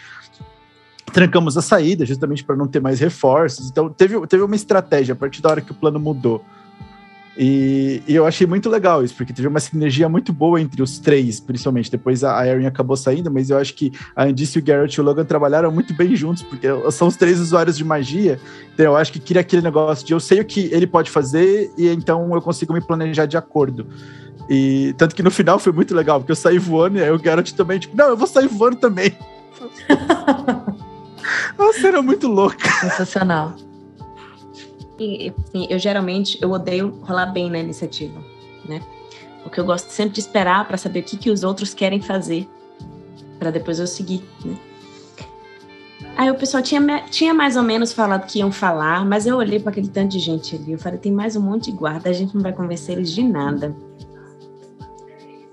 [1.14, 3.70] trancamos a saída, justamente para não ter mais reforços.
[3.70, 6.44] Então, teve, teve uma estratégia a partir da hora que o plano mudou.
[7.38, 11.00] E, e eu achei muito legal isso, porque teve uma sinergia muito boa entre os
[11.00, 11.92] três, principalmente.
[11.92, 15.02] Depois a a Erin acabou saindo, mas eu acho que a Andice, o Garrett e
[15.02, 18.40] o Logan trabalharam muito bem juntos, porque são os três usuários de magia.
[18.74, 21.72] Então, eu acho que queria aquele negócio de eu sei o que ele pode fazer,
[21.78, 23.88] e então eu consigo me planejar de acordo.
[24.50, 27.20] E tanto que no final foi muito legal, porque eu saí voando, e aí o
[27.20, 29.18] Garrett também, tipo, não, eu vou sair voando também.
[31.58, 32.70] Nossa, era muito louca.
[32.82, 33.56] Sensacional.
[34.96, 38.20] Assim, eu geralmente eu odeio rolar bem na iniciativa,
[38.68, 38.82] né?
[39.44, 42.48] Porque eu gosto sempre de esperar para saber o que, que os outros querem fazer
[43.38, 44.58] para depois eu seguir, né?
[46.18, 49.60] Aí o pessoal tinha, tinha mais ou menos falado que iam falar, mas eu olhei
[49.60, 50.72] para aquele tanto de gente ali.
[50.72, 53.22] Eu falei, tem mais um monte de guarda, a gente não vai convencer eles de
[53.22, 53.76] nada.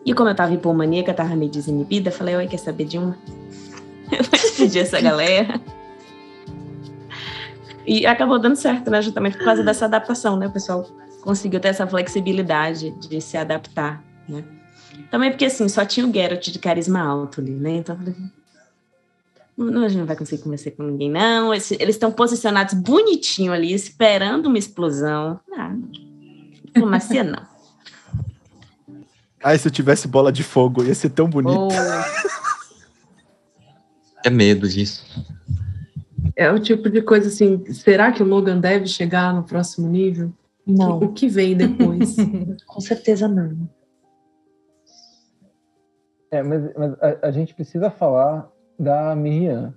[0.06, 3.16] E como eu tava hipomaníaca, tava meio desinibida, falei, oi, quer saber de uma?
[4.10, 5.60] Eu vou despedir essa galera.
[7.86, 9.02] E acabou dando certo, né?
[9.02, 10.46] Justamente por causa dessa adaptação, né?
[10.46, 10.84] O pessoal
[11.22, 14.44] conseguiu ter essa flexibilidade de se adaptar, né?
[15.10, 17.76] Também porque, assim, só tinha o Geralt de carisma alto ali, né?
[17.76, 17.98] Então,
[19.56, 21.52] não, a gente não vai conseguir conversar com ninguém, não.
[21.52, 25.38] Eles estão posicionados bonitinho ali, esperando uma explosão.
[25.56, 25.74] Ah,
[26.64, 27.42] diplomacia não.
[29.44, 31.58] Ai, se eu tivesse bola de fogo, ia ser tão bonito.
[31.58, 31.68] Oh.
[34.24, 35.04] É medo disso.
[36.36, 40.32] É o tipo de coisa assim, será que o Logan deve chegar no próximo nível?
[40.66, 40.98] Não.
[40.98, 42.16] O que vem depois?
[42.66, 43.68] Com certeza não.
[46.30, 49.74] É, mas, mas a, a gente precisa falar da Miriam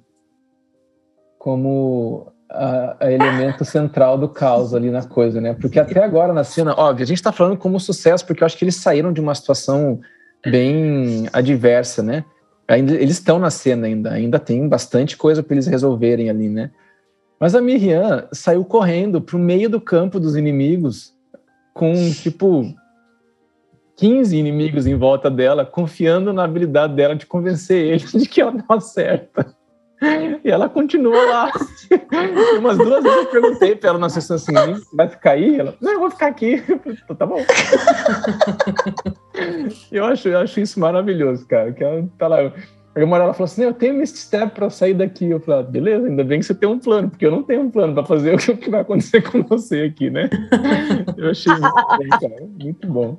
[1.37, 5.53] como a, a, elemento central do caos ali na coisa, né?
[5.53, 8.57] Porque até agora na cena, óbvio, a gente tá falando como sucesso, porque eu acho
[8.57, 9.99] que eles saíram de uma situação
[10.45, 12.23] bem adversa, né?
[12.67, 16.71] Ainda, eles estão na cena ainda, ainda tem bastante coisa para eles resolverem ali, né?
[17.39, 21.13] Mas a Miriam saiu correndo pro meio do campo dos inimigos
[21.73, 22.73] com, tipo,
[23.97, 28.55] 15 inimigos em volta dela, confiando na habilidade dela de convencer eles de que ela
[28.57, 29.55] estava certa.
[30.43, 31.51] E ela continua lá.
[32.59, 34.53] Umas duas vezes eu perguntei para ela na sessão assim:
[34.93, 35.59] vai ficar aí?
[35.59, 36.61] Ela, não, eu vou ficar aqui.
[37.09, 37.37] Eu, tá bom.
[39.91, 41.73] Eu acho, eu acho isso maravilhoso, cara.
[41.73, 42.37] Que ela tá lá.
[42.95, 45.25] Aí uma hora ela falou assim: eu tenho esse step para sair daqui.
[45.25, 47.61] Eu falei: ah, beleza, ainda bem que você tem um plano, porque eu não tenho
[47.61, 50.29] um plano para fazer o que vai acontecer com você aqui, né?
[51.17, 52.47] Eu achei muito bom, cara.
[52.61, 53.17] Muito bom.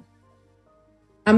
[1.24, 1.32] A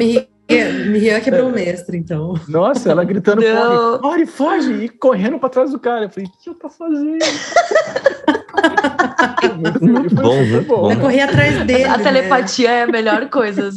[0.49, 2.35] Miriam, Miriam quebrou o mestre, então.
[2.49, 6.07] Nossa, ela gritando, corre, corre, foge, e correndo para trás do cara.
[6.07, 7.19] Eu falei, o que eu tô fazendo?
[9.59, 10.91] muito bom, muito bom.
[10.91, 11.85] Eu corri atrás dele.
[11.85, 12.05] A né?
[12.05, 13.71] telepatia é a melhor coisa.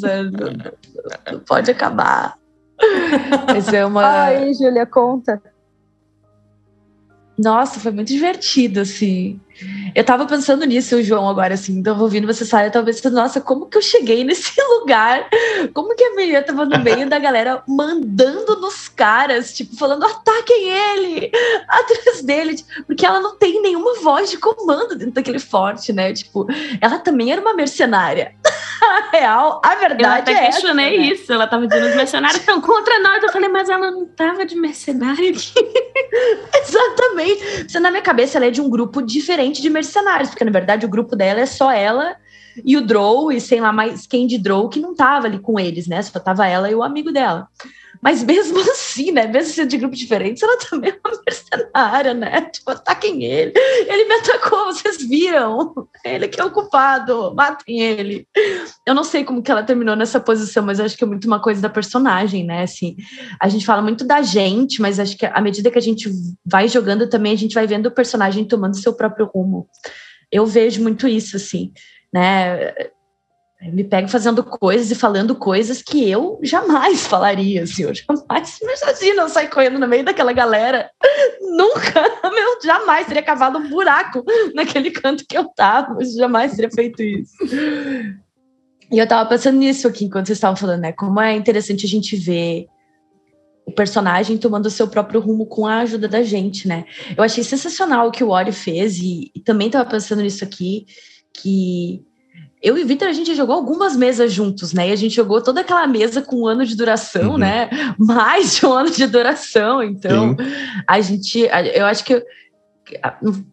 [1.29, 2.37] Não pode acabar.
[3.47, 4.05] Mas é uma.
[4.05, 5.41] Ai, Júlia, conta.
[7.37, 9.39] Nossa, foi muito divertido, assim.
[9.93, 13.77] Eu tava pensando nisso, João, agora, assim, tava ouvindo você sair, pensando, nossa, como que
[13.77, 15.27] eu cheguei nesse lugar?
[15.73, 20.69] Como que a menina tava no meio da galera mandando nos caras, tipo, falando, ataquem
[20.69, 21.31] ele,
[21.67, 26.13] atrás dele, porque ela não tem nenhuma voz de comando dentro daquele forte, né?
[26.13, 26.47] Tipo,
[26.79, 28.33] ela também era uma mercenária.
[28.81, 31.13] a real, a verdade eu até é questionei essa, né?
[31.13, 31.33] isso.
[31.33, 33.21] Ela tava dizendo os mercenários estão contra nós.
[33.23, 35.53] Eu falei, mas ela não tava de mercenário aqui.
[36.53, 37.69] Exatamente.
[37.69, 40.85] Você, na minha cabeça, ela é de um grupo diferente de mercenários, porque na verdade
[40.85, 42.15] o grupo dela é só ela
[42.65, 45.59] e o Drow, e sei lá mais quem de Drow que não tava ali com
[45.59, 46.01] eles, né?
[46.01, 47.47] Só tava ela e o amigo dela.
[48.01, 49.27] Mas mesmo assim, né?
[49.27, 52.41] Mesmo sendo de grupos diferentes, ela também é uma mercenária, né?
[52.41, 53.53] Tipo, ataquem ele.
[53.55, 55.87] Ele me atacou, vocês viram?
[56.03, 58.27] Ele que é o culpado, matem ele.
[58.85, 61.39] Eu não sei como que ela terminou nessa posição, mas acho que é muito uma
[61.39, 62.63] coisa da personagem, né?
[62.63, 62.95] Assim,
[63.39, 66.09] a gente fala muito da gente, mas acho que à medida que a gente
[66.45, 69.67] vai jogando também, a gente vai vendo o personagem tomando seu próprio rumo.
[70.31, 71.71] Eu vejo muito isso, assim,
[72.11, 72.73] né?
[73.63, 78.59] Eu me pego fazendo coisas e falando coisas que eu jamais falaria, assim, eu jamais,
[78.59, 80.89] imagina, eu sair correndo no meio daquela galera,
[81.39, 86.71] nunca, meu, jamais teria cavado um buraco naquele canto que eu tava, eu jamais teria
[86.71, 87.35] feito isso.
[88.91, 91.89] E eu tava pensando nisso aqui, enquanto vocês estavam falando, né, como é interessante a
[91.89, 92.65] gente ver
[93.63, 96.85] o personagem tomando o seu próprio rumo com a ajuda da gente, né.
[97.15, 100.87] Eu achei sensacional o que o Ori fez e, e também tava pensando nisso aqui,
[101.31, 102.03] que
[102.61, 104.89] eu e o Vitor, a gente jogou algumas mesas juntos, né?
[104.89, 107.37] E a gente jogou toda aquela mesa com um ano de duração, uhum.
[107.37, 107.69] né?
[107.97, 109.81] Mais de um ano de duração.
[109.81, 110.45] Então, Sim.
[110.87, 111.39] a gente,
[111.73, 112.23] eu acho que.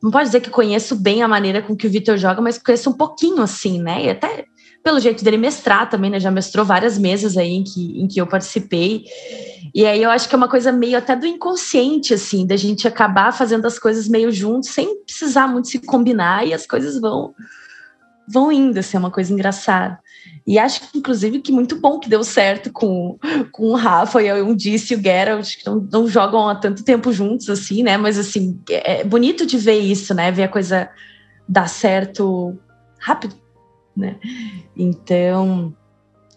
[0.02, 2.90] Não pode dizer que conheço bem a maneira com que o Vitor joga, mas conheço
[2.90, 4.04] um pouquinho assim, né?
[4.04, 4.44] E até
[4.82, 6.20] pelo jeito dele mestrar também, né?
[6.20, 9.04] Já mestrou várias mesas aí em que, em que eu participei.
[9.74, 12.86] E aí eu acho que é uma coisa meio até do inconsciente, assim, da gente
[12.86, 17.34] acabar fazendo as coisas meio juntos, sem precisar muito se combinar, e as coisas vão
[18.28, 19.98] vão indo, assim, é uma coisa engraçada.
[20.46, 23.18] E acho, inclusive, que muito bom que deu certo com,
[23.52, 26.84] com o Rafa e o Disse e o Geralt, que não, não jogam há tanto
[26.84, 27.96] tempo juntos, assim, né?
[27.96, 30.30] Mas, assim, é bonito de ver isso, né?
[30.30, 30.88] Ver a coisa
[31.48, 32.58] dar certo
[32.98, 33.34] rápido,
[33.96, 34.16] né?
[34.76, 35.74] Então,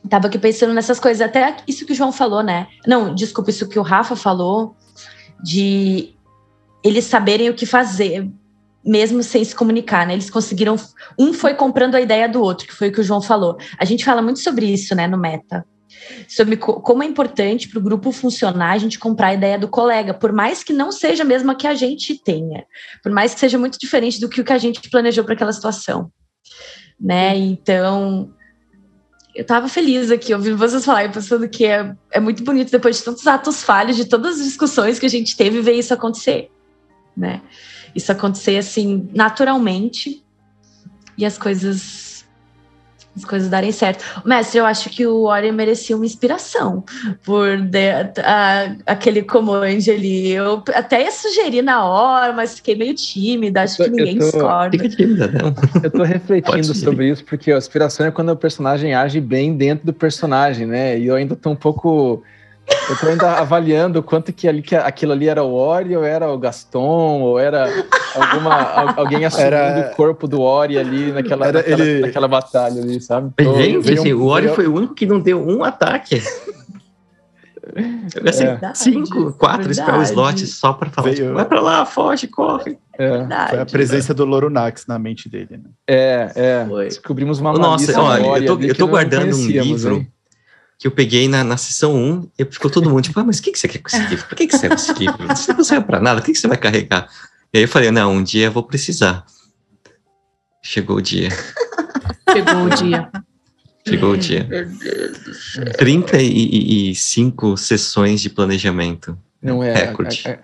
[0.10, 2.68] tava aqui pensando nessas coisas, até isso que o João falou, né?
[2.88, 4.76] Não, desculpa, isso que o Rafa falou,
[5.44, 6.14] de
[6.84, 8.30] eles saberem o que fazer,
[8.84, 10.14] mesmo sem se comunicar, né?
[10.14, 10.76] Eles conseguiram.
[11.18, 13.58] Um foi comprando a ideia do outro, que foi o que o João falou.
[13.78, 15.66] A gente fala muito sobre isso, né, no Meta.
[16.28, 20.14] Sobre como é importante para o grupo funcionar a gente comprar a ideia do colega,
[20.14, 22.66] por mais que não seja a mesma que a gente tenha,
[23.04, 25.52] por mais que seja muito diferente do que o que a gente planejou para aquela
[25.52, 26.10] situação,
[27.00, 27.38] né?
[27.38, 28.34] Então,
[29.36, 33.04] eu estava feliz aqui ouvindo vocês falarem, pensando que é, é muito bonito depois de
[33.04, 36.50] tantos atos falhos, de todas as discussões que a gente teve, ver isso acontecer
[37.16, 37.42] né?
[37.96, 40.24] Isso acontecer assim naturalmente
[41.18, 42.12] e as coisas
[43.16, 44.06] as coisas darem certo.
[44.26, 46.84] Mestre, eu acho que o Ori merecia uma inspiração
[47.24, 47.92] por de,
[48.24, 50.30] a, aquele comando ali.
[50.32, 54.72] Eu até ia sugerir na hora, mas fiquei meio tímida, acho que ninguém tô, discorda.
[54.72, 55.54] Fica tímida, não.
[55.84, 59.86] Eu tô refletindo sobre isso, porque a inspiração é quando o personagem age bem dentro
[59.86, 60.98] do personagem, né?
[60.98, 62.24] E eu ainda tô um pouco.
[62.90, 66.04] Eu tô ainda avaliando o quanto que, ali, que aquilo ali era o Ori, ou
[66.04, 67.66] era o Gaston, ou era
[68.16, 72.82] alguma, alguém assumindo Era- o corpo do Ori ali naquela, Era naquela, ele- naquela batalha
[72.82, 73.32] ali, sabe?
[73.38, 76.22] Tô- gente, assim, um- o Ori foi o único que não deu um ataque.
[78.16, 78.60] Eu gastei É.
[78.74, 80.10] cinco, Verdade, quatro spell verdade.
[80.10, 82.78] slots só pra falar, Veio- tipo, vai pra lá, foge, corre.
[82.98, 83.50] É, Verdade.
[83.52, 85.70] Foi a presença do Loronax na mente dele, né?
[85.88, 86.66] é, é.
[86.68, 86.86] Foi.
[86.86, 90.12] Descobrimos uma Nossa, olha, eu tô, eu tô guardando um livro hein?
[90.82, 93.44] Que eu peguei na, na sessão 1 e ficou todo mundo tipo, ah, mas o
[93.44, 94.28] que, que você quer com esse livro?
[94.28, 95.32] Por que, que serve esse livro?
[95.32, 97.08] Isso não serve pra nada, o que, que você vai carregar?
[97.54, 99.24] E aí eu falei, não, um dia eu vou precisar.
[100.64, 101.30] Chegou o dia,
[102.34, 103.12] Chegou o dia.
[103.88, 104.48] chegou o dia.
[105.78, 109.18] 35 sessões de planejamento.
[109.42, 109.74] Não é.
[109.74, 110.24] Recorde.
[110.28, 110.38] A, a-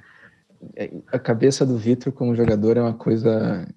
[1.14, 3.68] a cabeça do Vitor como jogador é uma coisa.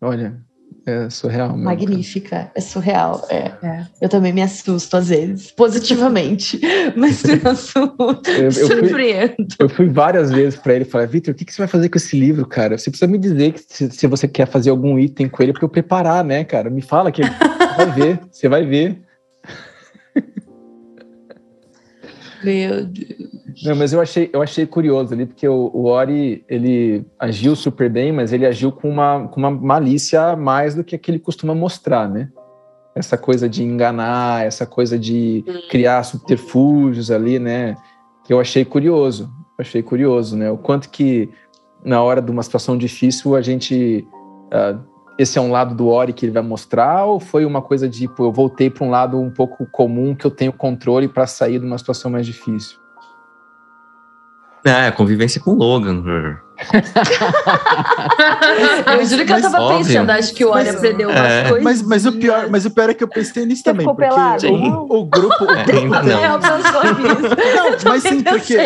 [0.00, 0.40] Olha,
[0.86, 1.48] é surreal.
[1.50, 1.64] mesmo.
[1.64, 3.26] Magnífica, é surreal.
[3.30, 3.52] É.
[3.62, 3.86] É.
[4.00, 6.60] Eu também me assusto às vezes, positivamente,
[6.96, 9.34] mas me assusto, Eu- eu fui- surpreendo.
[9.58, 11.88] Eu fui várias vezes pra ele e falei, Vitor, o que, que você vai fazer
[11.88, 12.76] com esse livro, cara?
[12.78, 15.62] Você precisa me dizer que se, se você quer fazer algum item com ele pra
[15.64, 16.68] eu preparar, né, cara?
[16.70, 17.30] Me fala que você
[17.76, 19.00] vai ver, você vai ver.
[22.42, 23.62] Meu Deus.
[23.64, 27.90] Não, mas eu achei, eu achei curioso ali, porque o, o Ori, ele agiu super
[27.90, 31.54] bem, mas ele agiu com uma, com uma malícia mais do que que ele costuma
[31.54, 32.30] mostrar, né?
[32.94, 37.76] Essa coisa de enganar, essa coisa de criar subterfúgios ali, né?
[38.24, 39.30] Que eu achei curioso.
[39.58, 40.50] Achei curioso, né?
[40.50, 41.28] O quanto que
[41.84, 44.06] na hora de uma situação difícil a gente.
[44.50, 44.78] ah,
[45.22, 48.00] esse é um lado do Ori que ele vai mostrar, ou foi uma coisa de,
[48.00, 51.58] tipo, eu voltei para um lado um pouco comum que eu tenho controle para sair
[51.58, 52.78] de uma situação mais difícil?
[54.64, 56.02] Ah, convivência com o Logan.
[58.86, 59.86] Eu juro que eu mas tava óbvio.
[59.86, 61.42] pensando, acho que o Ori Mas- aprendeu umas É.
[61.48, 61.62] coisas.
[61.62, 63.86] Mas, mas, o pior, mas o pior é que eu pensei nisso Você também.
[63.86, 65.44] ficou Porque o, o grupo.
[65.44, 66.24] O É, grupo ainda tem- não.
[66.24, 66.42] Eu.
[66.42, 68.56] Não, mas sim, porque,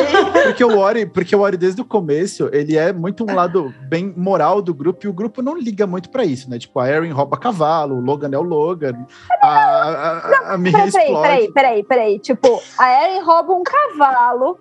[0.44, 4.12] porque o Ori, porque o Ori desde o começo, ele é muito um lado bem
[4.16, 6.58] moral do grupo e o grupo não liga muito pra isso, né?
[6.58, 8.94] Tipo, a Erin rouba cavalo, o Logan é o Logan,
[9.42, 10.18] a, a,
[10.50, 12.18] a, a Miriam Peraí, peraí, peraí, peraí, peraí.
[12.18, 14.58] Tipo, a Erin rouba um cavalo.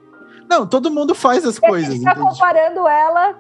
[0.50, 2.28] Não, todo mundo faz as E a coisas, gente tá entende?
[2.30, 3.36] comparando ela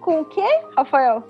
[0.00, 1.22] com o quê, Rafael?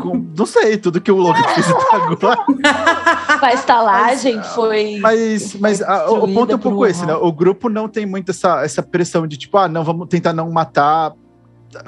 [0.00, 2.44] Com- não sei, tudo que o Logan fez até agora.
[3.40, 4.98] A estalagem foi.
[5.00, 7.14] Mas, mas a- o, o Destruída ponto é um pouco um esse, né?
[7.14, 10.50] O grupo não tem muito essa, essa pressão de tipo, ah, não, vamos tentar não
[10.50, 11.12] matar.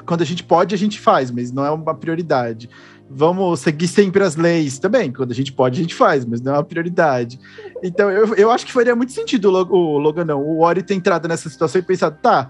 [0.05, 2.69] Quando a gente pode, a gente faz, mas não é uma prioridade.
[3.09, 5.11] Vamos seguir sempre as leis também.
[5.13, 7.39] Quando a gente pode, a gente faz, mas não é uma prioridade.
[7.81, 10.41] Então, eu, eu acho que faria muito sentido o, Lo- o Logan, não.
[10.41, 12.49] O Ori ter entrado nessa situação e pensado, tá,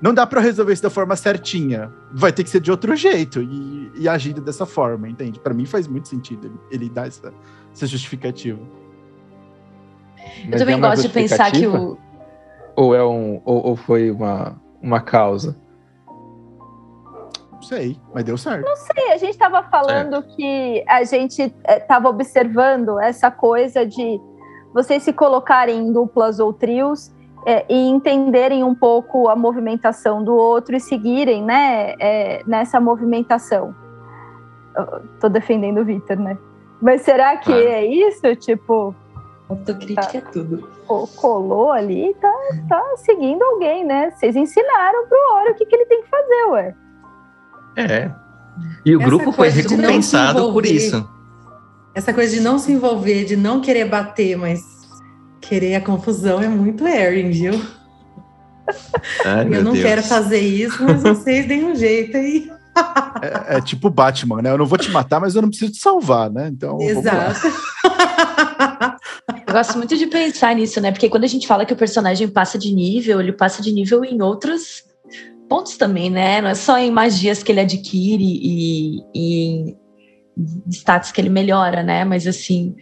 [0.00, 1.92] não dá pra resolver isso da forma certinha.
[2.12, 3.42] Vai ter que ser de outro jeito.
[3.42, 5.40] E, e agindo dessa forma, entende?
[5.40, 7.32] Pra mim faz muito sentido ele, ele dar essa,
[7.74, 8.60] essa justificativa.
[10.44, 11.80] Eu Mas também é gosto de pensar que justificativa?
[11.80, 11.98] o.
[12.76, 15.56] Ou, é um, ou, ou foi uma, uma causa?
[17.72, 18.68] Não sei, mas deu certo.
[18.76, 24.20] Sim, a gente estava falando que a gente estava observando essa coisa de
[24.74, 27.10] vocês se colocarem em duplas ou trios
[27.46, 33.74] é, e entenderem um pouco a movimentação do outro e seguirem né, é, nessa movimentação.
[34.76, 36.36] Eu tô defendendo o Vitor, né?
[36.80, 37.68] Mas será que Claro.
[37.68, 38.34] é isso?
[38.36, 38.94] Tipo,
[39.48, 40.68] Autocrítica é tudo.
[40.86, 42.32] co- colou ali e tá,
[42.68, 44.10] tá seguindo alguém, né?
[44.12, 46.74] Vocês ensinaram pro Ori o que, que ele tem que fazer, ué.
[47.76, 48.10] É.
[48.84, 51.08] E o Essa grupo foi recompensado por isso.
[51.94, 54.60] Essa coisa de não se envolver, de não querer bater, mas
[55.40, 57.60] querer a confusão é muito Erin, viu?
[59.24, 59.84] Ai, Eu não Deus.
[59.84, 62.50] quero fazer isso, mas vocês deem um jeito aí.
[63.20, 64.50] É, é tipo Batman, né?
[64.50, 66.48] Eu não vou te matar, mas eu não preciso te salvar, né?
[66.48, 66.80] Então.
[66.80, 67.40] Exato.
[69.46, 70.90] Eu gosto muito de pensar nisso, né?
[70.90, 74.02] Porque quando a gente fala que o personagem passa de nível, ele passa de nível
[74.04, 74.84] em outros
[75.52, 76.40] pontos também, né?
[76.40, 79.76] Não é só em magias que ele adquire e, e
[80.34, 82.06] em status que ele melhora, né?
[82.06, 82.74] Mas assim,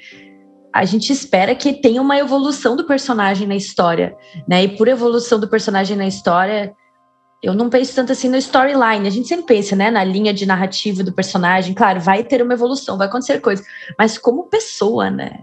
[0.73, 4.15] a gente espera que tenha uma evolução do personagem na história,
[4.49, 4.63] né?
[4.63, 6.73] E por evolução do personagem na história,
[7.43, 9.09] eu não penso tanto assim no storyline.
[9.09, 11.75] A gente sempre pensa, né, na linha de narrativa do personagem.
[11.75, 13.65] Claro, vai ter uma evolução, vai acontecer coisa,
[13.99, 15.41] mas como pessoa, né?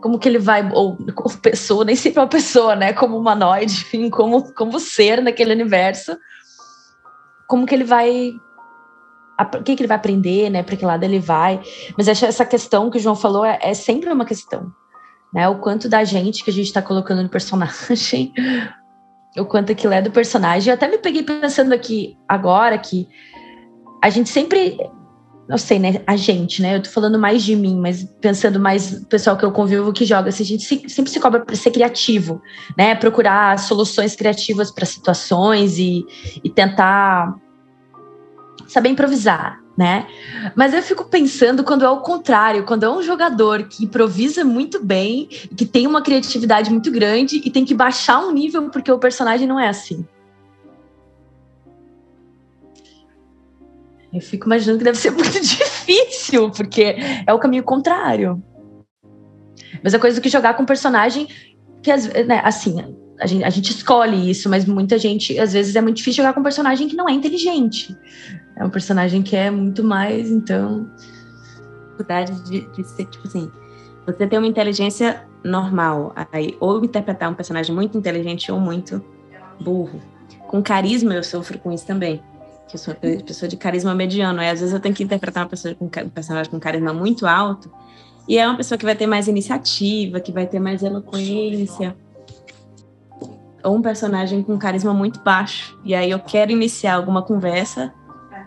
[0.00, 2.94] Como que ele vai, ou como pessoa, nem sempre uma pessoa, né?
[2.94, 6.16] Como humanoide, enfim, como, como ser naquele universo.
[7.48, 8.34] Como que ele vai
[9.38, 10.62] o que, que ele vai aprender, né?
[10.62, 11.60] Para que lado ele vai.
[11.96, 14.72] Mas essa questão que o João falou é, é sempre uma questão,
[15.32, 15.48] né?
[15.48, 18.32] O quanto da gente que a gente está colocando no personagem,
[19.36, 20.70] o quanto aquilo é do personagem.
[20.70, 23.06] Eu até me peguei pensando aqui agora que
[24.02, 24.78] a gente sempre
[25.48, 26.02] não sei, né?
[26.06, 26.76] A gente, né?
[26.76, 30.04] Eu tô falando mais de mim, mas pensando mais no pessoal que eu convivo que
[30.04, 32.42] joga, assim, a gente sempre se cobra para ser criativo,
[32.76, 32.94] né?
[32.96, 36.04] Procurar soluções criativas para situações e,
[36.42, 37.36] e tentar
[38.66, 40.08] saber improvisar, né?
[40.56, 44.84] Mas eu fico pensando quando é o contrário, quando é um jogador que improvisa muito
[44.84, 48.98] bem, que tem uma criatividade muito grande e tem que baixar um nível porque o
[48.98, 50.04] personagem não é assim.
[54.12, 56.96] Eu fico imaginando que deve ser muito difícil, porque
[57.26, 58.42] é o caminho contrário.
[59.82, 61.28] Mesma coisa do que jogar com um personagem
[61.82, 61.94] que,
[62.24, 65.96] né, assim, a gente, a gente escolhe isso, mas muita gente, às vezes, é muito
[65.96, 67.96] difícil jogar com um personagem que não é inteligente.
[68.56, 70.90] É um personagem que é muito mais, então.
[71.84, 73.50] Dificuldade de, de ser, tipo assim,
[74.06, 79.02] você tem uma inteligência normal, aí, ou interpretar um personagem muito inteligente ou muito
[79.60, 80.00] burro.
[80.48, 82.22] Com carisma, eu sofro com isso também
[82.68, 85.44] que eu sou uma pessoa de carisma mediano, e às vezes eu tenho que interpretar
[85.44, 87.70] uma pessoa com um personagem com carisma muito alto,
[88.28, 91.96] e é uma pessoa que vai ter mais iniciativa, que vai ter mais eloquência,
[93.62, 97.92] ou um personagem com carisma muito baixo, e aí eu quero iniciar alguma conversa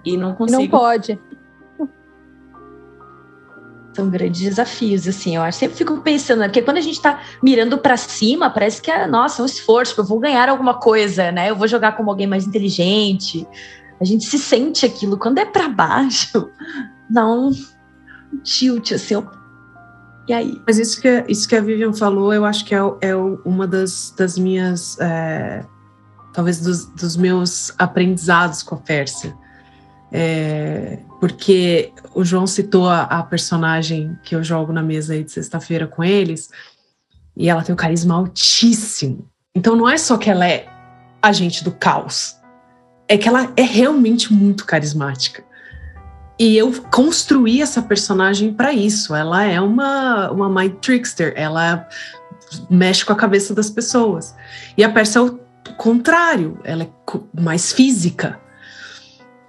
[0.05, 0.61] e não consigo.
[0.61, 1.19] Não pode.
[3.93, 5.57] São grandes desafios, assim, eu acho.
[5.57, 6.47] Sempre fico pensando, né?
[6.47, 10.05] Porque quando a gente tá mirando para cima, parece que é, nossa, um esforço, eu
[10.05, 11.49] vou ganhar alguma coisa, né?
[11.49, 13.45] Eu vou jogar como alguém mais inteligente,
[13.99, 15.17] a gente se sente aquilo.
[15.17, 16.49] Quando é para baixo,
[17.09, 17.51] dá um
[18.43, 19.15] tilt, assim.
[20.27, 20.61] E aí?
[20.65, 24.13] Mas isso que, isso que a Vivian falou, eu acho que é, é uma das,
[24.17, 24.97] das minhas.
[24.99, 25.65] É,
[26.33, 29.35] talvez dos, dos, meus aprendizados com a Pérsia.
[30.11, 35.31] É, porque o João citou a, a, personagem que eu jogo na mesa aí de
[35.31, 36.49] sexta-feira com eles,
[37.35, 39.27] e ela tem um carisma altíssimo.
[39.53, 40.67] Então não é só que ela é
[41.21, 42.38] agente do caos,
[43.09, 45.43] é que ela é realmente muito carismática.
[46.37, 49.13] E eu construí essa personagem para isso.
[49.13, 51.85] Ela é uma, uma mind trickster, ela
[52.69, 54.35] mexe com a cabeça das pessoas.
[54.77, 55.39] E a Persa é o
[55.75, 56.89] contrário, ela é
[57.41, 58.39] mais física.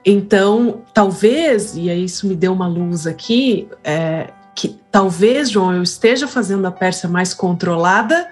[0.04, 5.82] Então, talvez, e aí isso me deu uma luz aqui, é, que talvez, João, eu
[5.82, 8.26] esteja fazendo a Pérsia mais controlada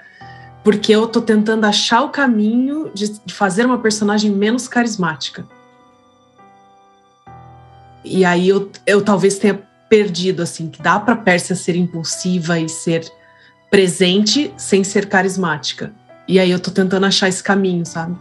[0.69, 5.49] porque eu tô tentando achar o caminho de, de fazer uma personagem menos carismática.
[8.05, 12.69] E aí eu, eu talvez tenha perdido, assim, que dá para Pérsia ser impulsiva e
[12.69, 13.11] ser
[13.71, 15.91] presente sem ser carismática.
[16.29, 18.15] E aí eu tô tentando achar esse caminho, sabe?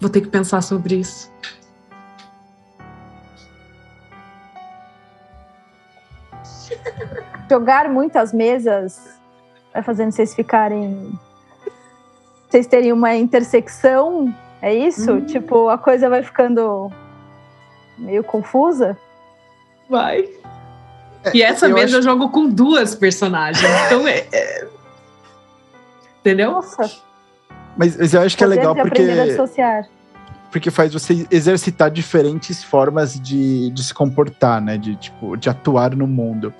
[0.00, 1.30] Vou ter que pensar sobre isso.
[7.48, 9.16] jogar muitas mesas
[9.72, 11.12] vai fazendo vocês ficarem.
[12.48, 15.12] Vocês terem uma intersecção, é isso?
[15.12, 15.26] Uhum.
[15.26, 16.90] Tipo, a coisa vai ficando
[17.98, 18.96] meio confusa?
[19.90, 20.28] Vai.
[21.24, 21.96] É, e essa eu mesa acho...
[21.96, 23.68] eu jogo com duas personagens.
[23.86, 24.26] Então é.
[24.32, 24.68] é...
[26.20, 26.52] Entendeu?
[26.52, 26.90] Nossa.
[27.76, 29.02] Mas, mas eu acho que é legal porque.
[30.50, 34.78] Porque faz você exercitar diferentes formas de, de se comportar, né?
[34.78, 36.54] De, tipo, de atuar no mundo.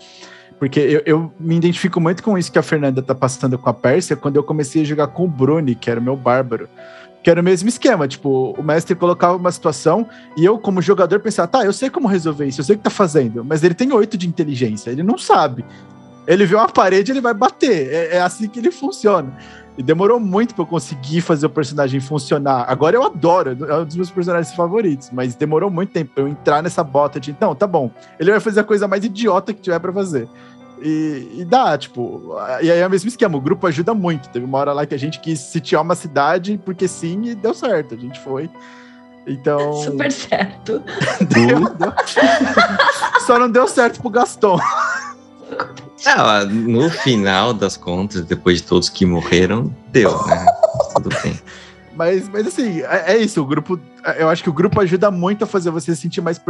[0.58, 3.74] Porque eu, eu, me identifico muito com isso que a Fernanda tá passando com a
[3.74, 6.68] Pérsia quando eu comecei a jogar com o Bruni, que era o meu bárbaro.
[7.22, 11.18] Que era o mesmo esquema, tipo, o mestre colocava uma situação e eu, como jogador,
[11.18, 13.74] pensava, tá, eu sei como resolver isso, eu sei o que tá fazendo, mas ele
[13.74, 15.64] tem oito de inteligência, ele não sabe.
[16.24, 17.92] Ele vê uma parede, ele vai bater.
[17.92, 19.36] É, é assim que ele funciona.
[19.78, 22.64] E demorou muito para eu conseguir fazer o personagem funcionar.
[22.66, 26.28] Agora eu adoro, é um dos meus personagens favoritos, mas demorou muito tempo pra eu
[26.28, 29.60] entrar nessa bota de, não, tá bom, ele vai fazer a coisa mais idiota que
[29.60, 30.28] tiver para fazer.
[30.80, 34.28] E, e, dá, tipo, e aí é o mesmo esquema, o grupo ajuda muito.
[34.28, 37.54] Teve uma hora lá que a gente quis sitiar uma cidade, porque sim, e deu
[37.54, 38.50] certo, a gente foi.
[39.26, 39.72] Então.
[39.82, 40.82] Super certo.
[41.28, 41.92] deu, deu.
[43.26, 44.58] Só não deu certo pro Gaston.
[46.04, 50.46] Ah, no final das contas, depois de todos que morreram, deu, né?
[50.94, 51.38] Tudo bem.
[51.96, 53.40] Mas, mas assim, é, é, isso.
[53.40, 53.80] O grupo.
[54.18, 56.40] Eu acho que o grupo ajuda muito a fazer você se sentir mais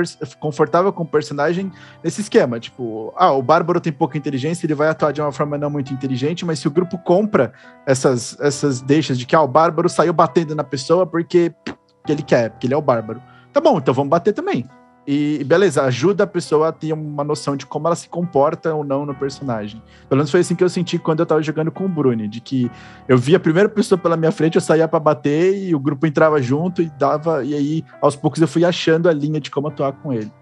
[0.41, 1.71] confortável com o personagem
[2.03, 2.59] nesse esquema.
[2.59, 5.93] Tipo, ah, o Bárbaro tem pouca inteligência, ele vai atuar de uma forma não muito
[5.93, 7.53] inteligente, mas se o grupo compra
[7.87, 12.23] essas, essas deixas de que ah, o Bárbaro saiu batendo na pessoa porque, porque ele
[12.23, 13.23] quer, porque ele é o Bárbaro.
[13.53, 14.69] Tá bom, então vamos bater também.
[15.07, 18.83] E beleza, ajuda a pessoa a ter uma noção de como ela se comporta ou
[18.83, 19.81] não no personagem.
[20.09, 22.41] Pelo menos foi assim que eu senti quando eu tava jogando com o Bruni, de
[22.41, 22.69] que
[23.09, 26.09] eu via a primeira pessoa pela minha frente, eu saía para bater e o grupo
[26.09, 29.69] entrava junto e dava, e aí aos poucos eu fui achando a linha de como
[29.69, 30.33] atuar com ele.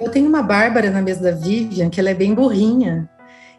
[0.00, 3.10] Eu tenho uma Bárbara na mesa da Vivian, que ela é bem burrinha.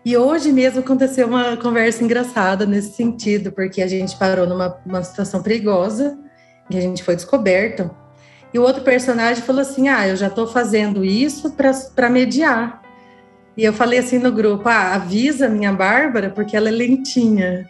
[0.05, 5.43] E hoje mesmo aconteceu uma conversa engraçada nesse sentido, porque a gente parou numa situação
[5.43, 6.17] perigosa,
[6.69, 7.91] e a gente foi descoberto.
[8.54, 11.56] E o outro personagem falou assim: Ah, eu já estou fazendo isso
[11.95, 12.82] para mediar.
[13.56, 17.70] E eu falei assim no grupo: Ah, avisa a minha Bárbara, porque ela é lentinha.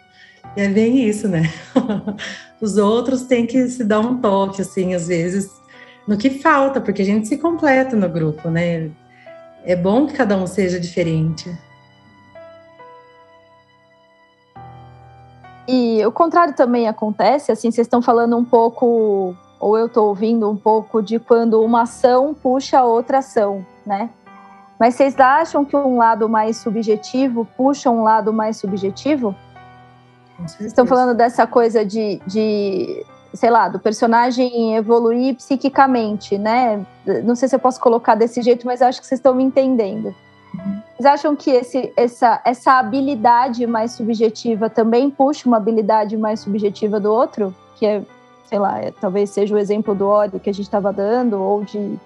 [0.56, 1.52] E é bem isso, né?
[2.60, 5.50] Os outros têm que se dar um toque, assim, às vezes,
[6.06, 8.90] no que falta, porque a gente se completa no grupo, né?
[9.64, 11.50] É bom que cada um seja diferente.
[15.68, 20.50] E o contrário também acontece, assim, vocês estão falando um pouco ou eu estou ouvindo
[20.50, 24.08] um pouco de quando uma ação puxa outra ação, né?
[24.78, 29.36] Mas vocês acham que um lado mais subjetivo puxa um lado mais subjetivo?
[30.58, 33.04] Estão falando dessa coisa de, de,
[33.34, 36.82] sei lá, do personagem evoluir psiquicamente, né?
[37.22, 40.14] Não sei se eu posso colocar desse jeito, mas acho que vocês estão me entendendo.
[40.54, 40.80] Uhum.
[40.96, 46.98] Vocês acham que esse, essa, essa habilidade mais subjetiva também puxa uma habilidade mais subjetiva
[46.98, 47.54] do outro?
[47.76, 48.02] Que é
[48.50, 51.62] sei lá, é, talvez seja o exemplo do Ori que a gente estava dando, ou
[51.62, 51.96] de,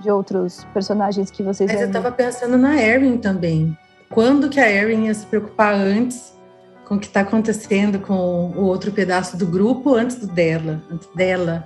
[0.00, 1.70] de outros personagens que vocês...
[1.70, 3.78] Mas eu estava pensando na Erin também.
[4.10, 6.34] Quando que a Erin ia se preocupar antes
[6.90, 11.08] com o que está acontecendo com o outro pedaço do grupo antes do dela, antes
[11.14, 11.64] dela.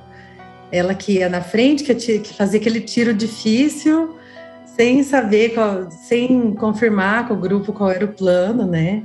[0.71, 4.19] Ela que ia na frente, que, que fazia aquele tiro difícil,
[4.77, 9.05] sem saber, qual, sem confirmar com o grupo qual era o plano, né?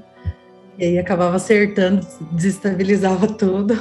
[0.77, 3.79] E aí acabava acertando, desestabilizava tudo.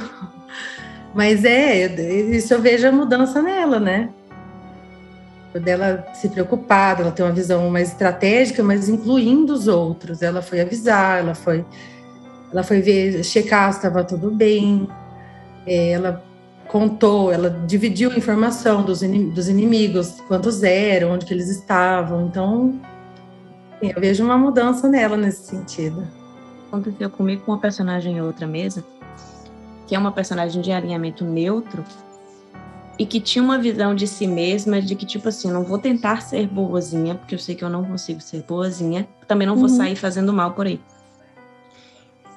[1.13, 1.85] Mas é,
[2.35, 4.09] isso eu vejo a mudança nela, né?
[5.53, 10.21] Dela se preocupar, ela ter uma visão mais estratégica, mas incluindo os outros.
[10.21, 11.65] Ela foi avisar, ela foi,
[12.51, 14.87] ela foi ver, checar se estava tudo bem.
[15.65, 16.23] É, ela
[16.67, 22.27] contou, ela dividiu informação dos, inimigos, quantos eram, onde que eles estavam.
[22.27, 22.79] Então,
[23.81, 26.07] eu vejo uma mudança nela nesse sentido.
[26.67, 28.85] Aconteceu comigo com uma personagem em outra mesa
[29.89, 31.83] que é uma personagem de alinhamento neutro
[32.99, 36.21] e que tinha uma visão de si mesma de que, tipo assim, não vou tentar
[36.21, 39.75] ser boazinha, porque eu sei que eu não consigo ser boazinha, também não vou uhum.
[39.75, 40.79] sair fazendo mal por aí.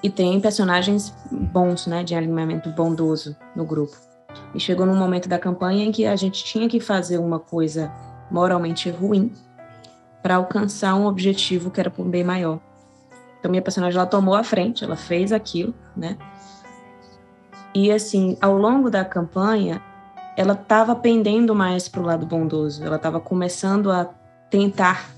[0.02, 3.98] E tem personagens bons, né, de alinhamento bondoso no grupo.
[4.54, 7.92] E chegou num momento da campanha em que a gente tinha que fazer uma coisa
[8.30, 9.30] moralmente ruim
[10.22, 12.58] para alcançar um objetivo que era por um bem maior.
[13.38, 16.16] Então minha personagem ela tomou a frente, ela fez aquilo, né?
[17.74, 19.82] E assim, ao longo da campanha,
[20.36, 22.84] ela estava pendendo mais para o lado bondoso.
[22.84, 24.04] Ela estava começando a
[24.50, 25.10] tentar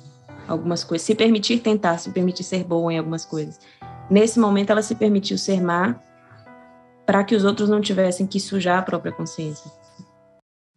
[0.47, 3.59] algumas coisas, se permitir tentar, se permitir ser boa em algumas coisas.
[4.11, 5.97] Nesse momento, ela se permitiu ser má
[7.07, 9.71] para que os outros não tivessem que sujar a própria consciência.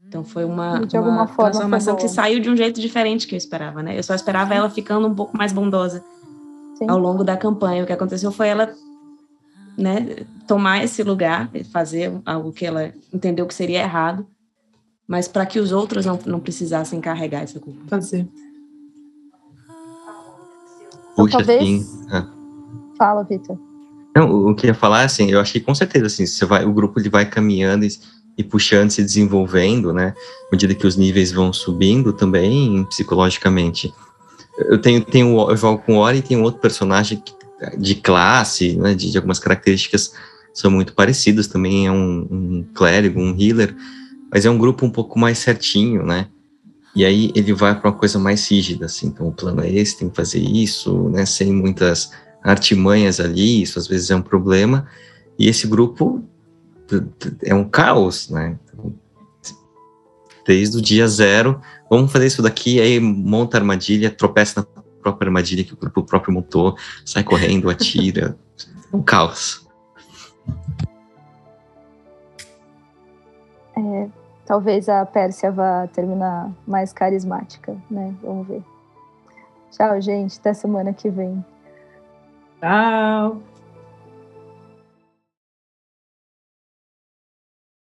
[0.07, 3.35] Então foi uma, de alguma uma forma transformação que saiu de um jeito diferente que
[3.35, 3.97] eu esperava, né?
[3.97, 6.03] Eu só esperava ela ficando um pouco mais bondosa
[6.75, 6.89] Sim.
[6.89, 7.83] ao longo da campanha.
[7.83, 8.73] O que aconteceu foi ela
[9.77, 14.25] né, tomar esse lugar, fazer algo que ela entendeu que seria errado,
[15.07, 17.79] mas para que os outros não, não precisassem carregar essa culpa.
[17.87, 18.27] Fazer.
[21.15, 21.63] Puxa, talvez...
[21.63, 21.85] sim.
[22.11, 22.27] Ah.
[22.97, 23.57] Fala, Vitor.
[24.15, 26.65] Não, o que eu ia falar, assim, eu acho que com certeza, assim, você vai,
[26.65, 27.89] o grupo ele vai caminhando e,
[28.35, 30.15] e puxando, se desenvolvendo, né,
[30.47, 33.93] à medida que os níveis vão subindo também, psicologicamente.
[34.57, 37.36] Eu tenho, tenho eu jogo com o Ori e tem um outro personagem que
[37.77, 40.13] de classe, né, de, de, algumas características
[40.53, 43.75] são muito parecidas, também é um, um clérigo, um healer,
[44.31, 46.27] mas é um grupo um pouco mais certinho, né?
[46.95, 49.99] E aí ele vai para uma coisa mais rígida, assim, então o plano é esse,
[49.99, 52.11] tem que fazer isso, né, sem muitas
[52.43, 54.87] artimanhas ali, isso às vezes é um problema,
[55.37, 56.23] e esse grupo
[57.43, 58.57] é um caos, né?
[58.63, 58.93] Então,
[60.45, 64.76] desde o dia zero, vamos fazer isso daqui, aí monta a armadilha, tropeça na
[65.07, 68.37] própria armadilha que o grupo próprio montou, sai correndo, atira.
[68.93, 69.65] um caos.
[73.75, 74.07] É,
[74.45, 78.13] talvez a Pérsia vá terminar mais carismática, né?
[78.21, 78.63] Vamos ver.
[79.71, 80.39] Tchau, gente.
[80.39, 81.43] Até semana que vem.
[82.59, 83.41] Tchau.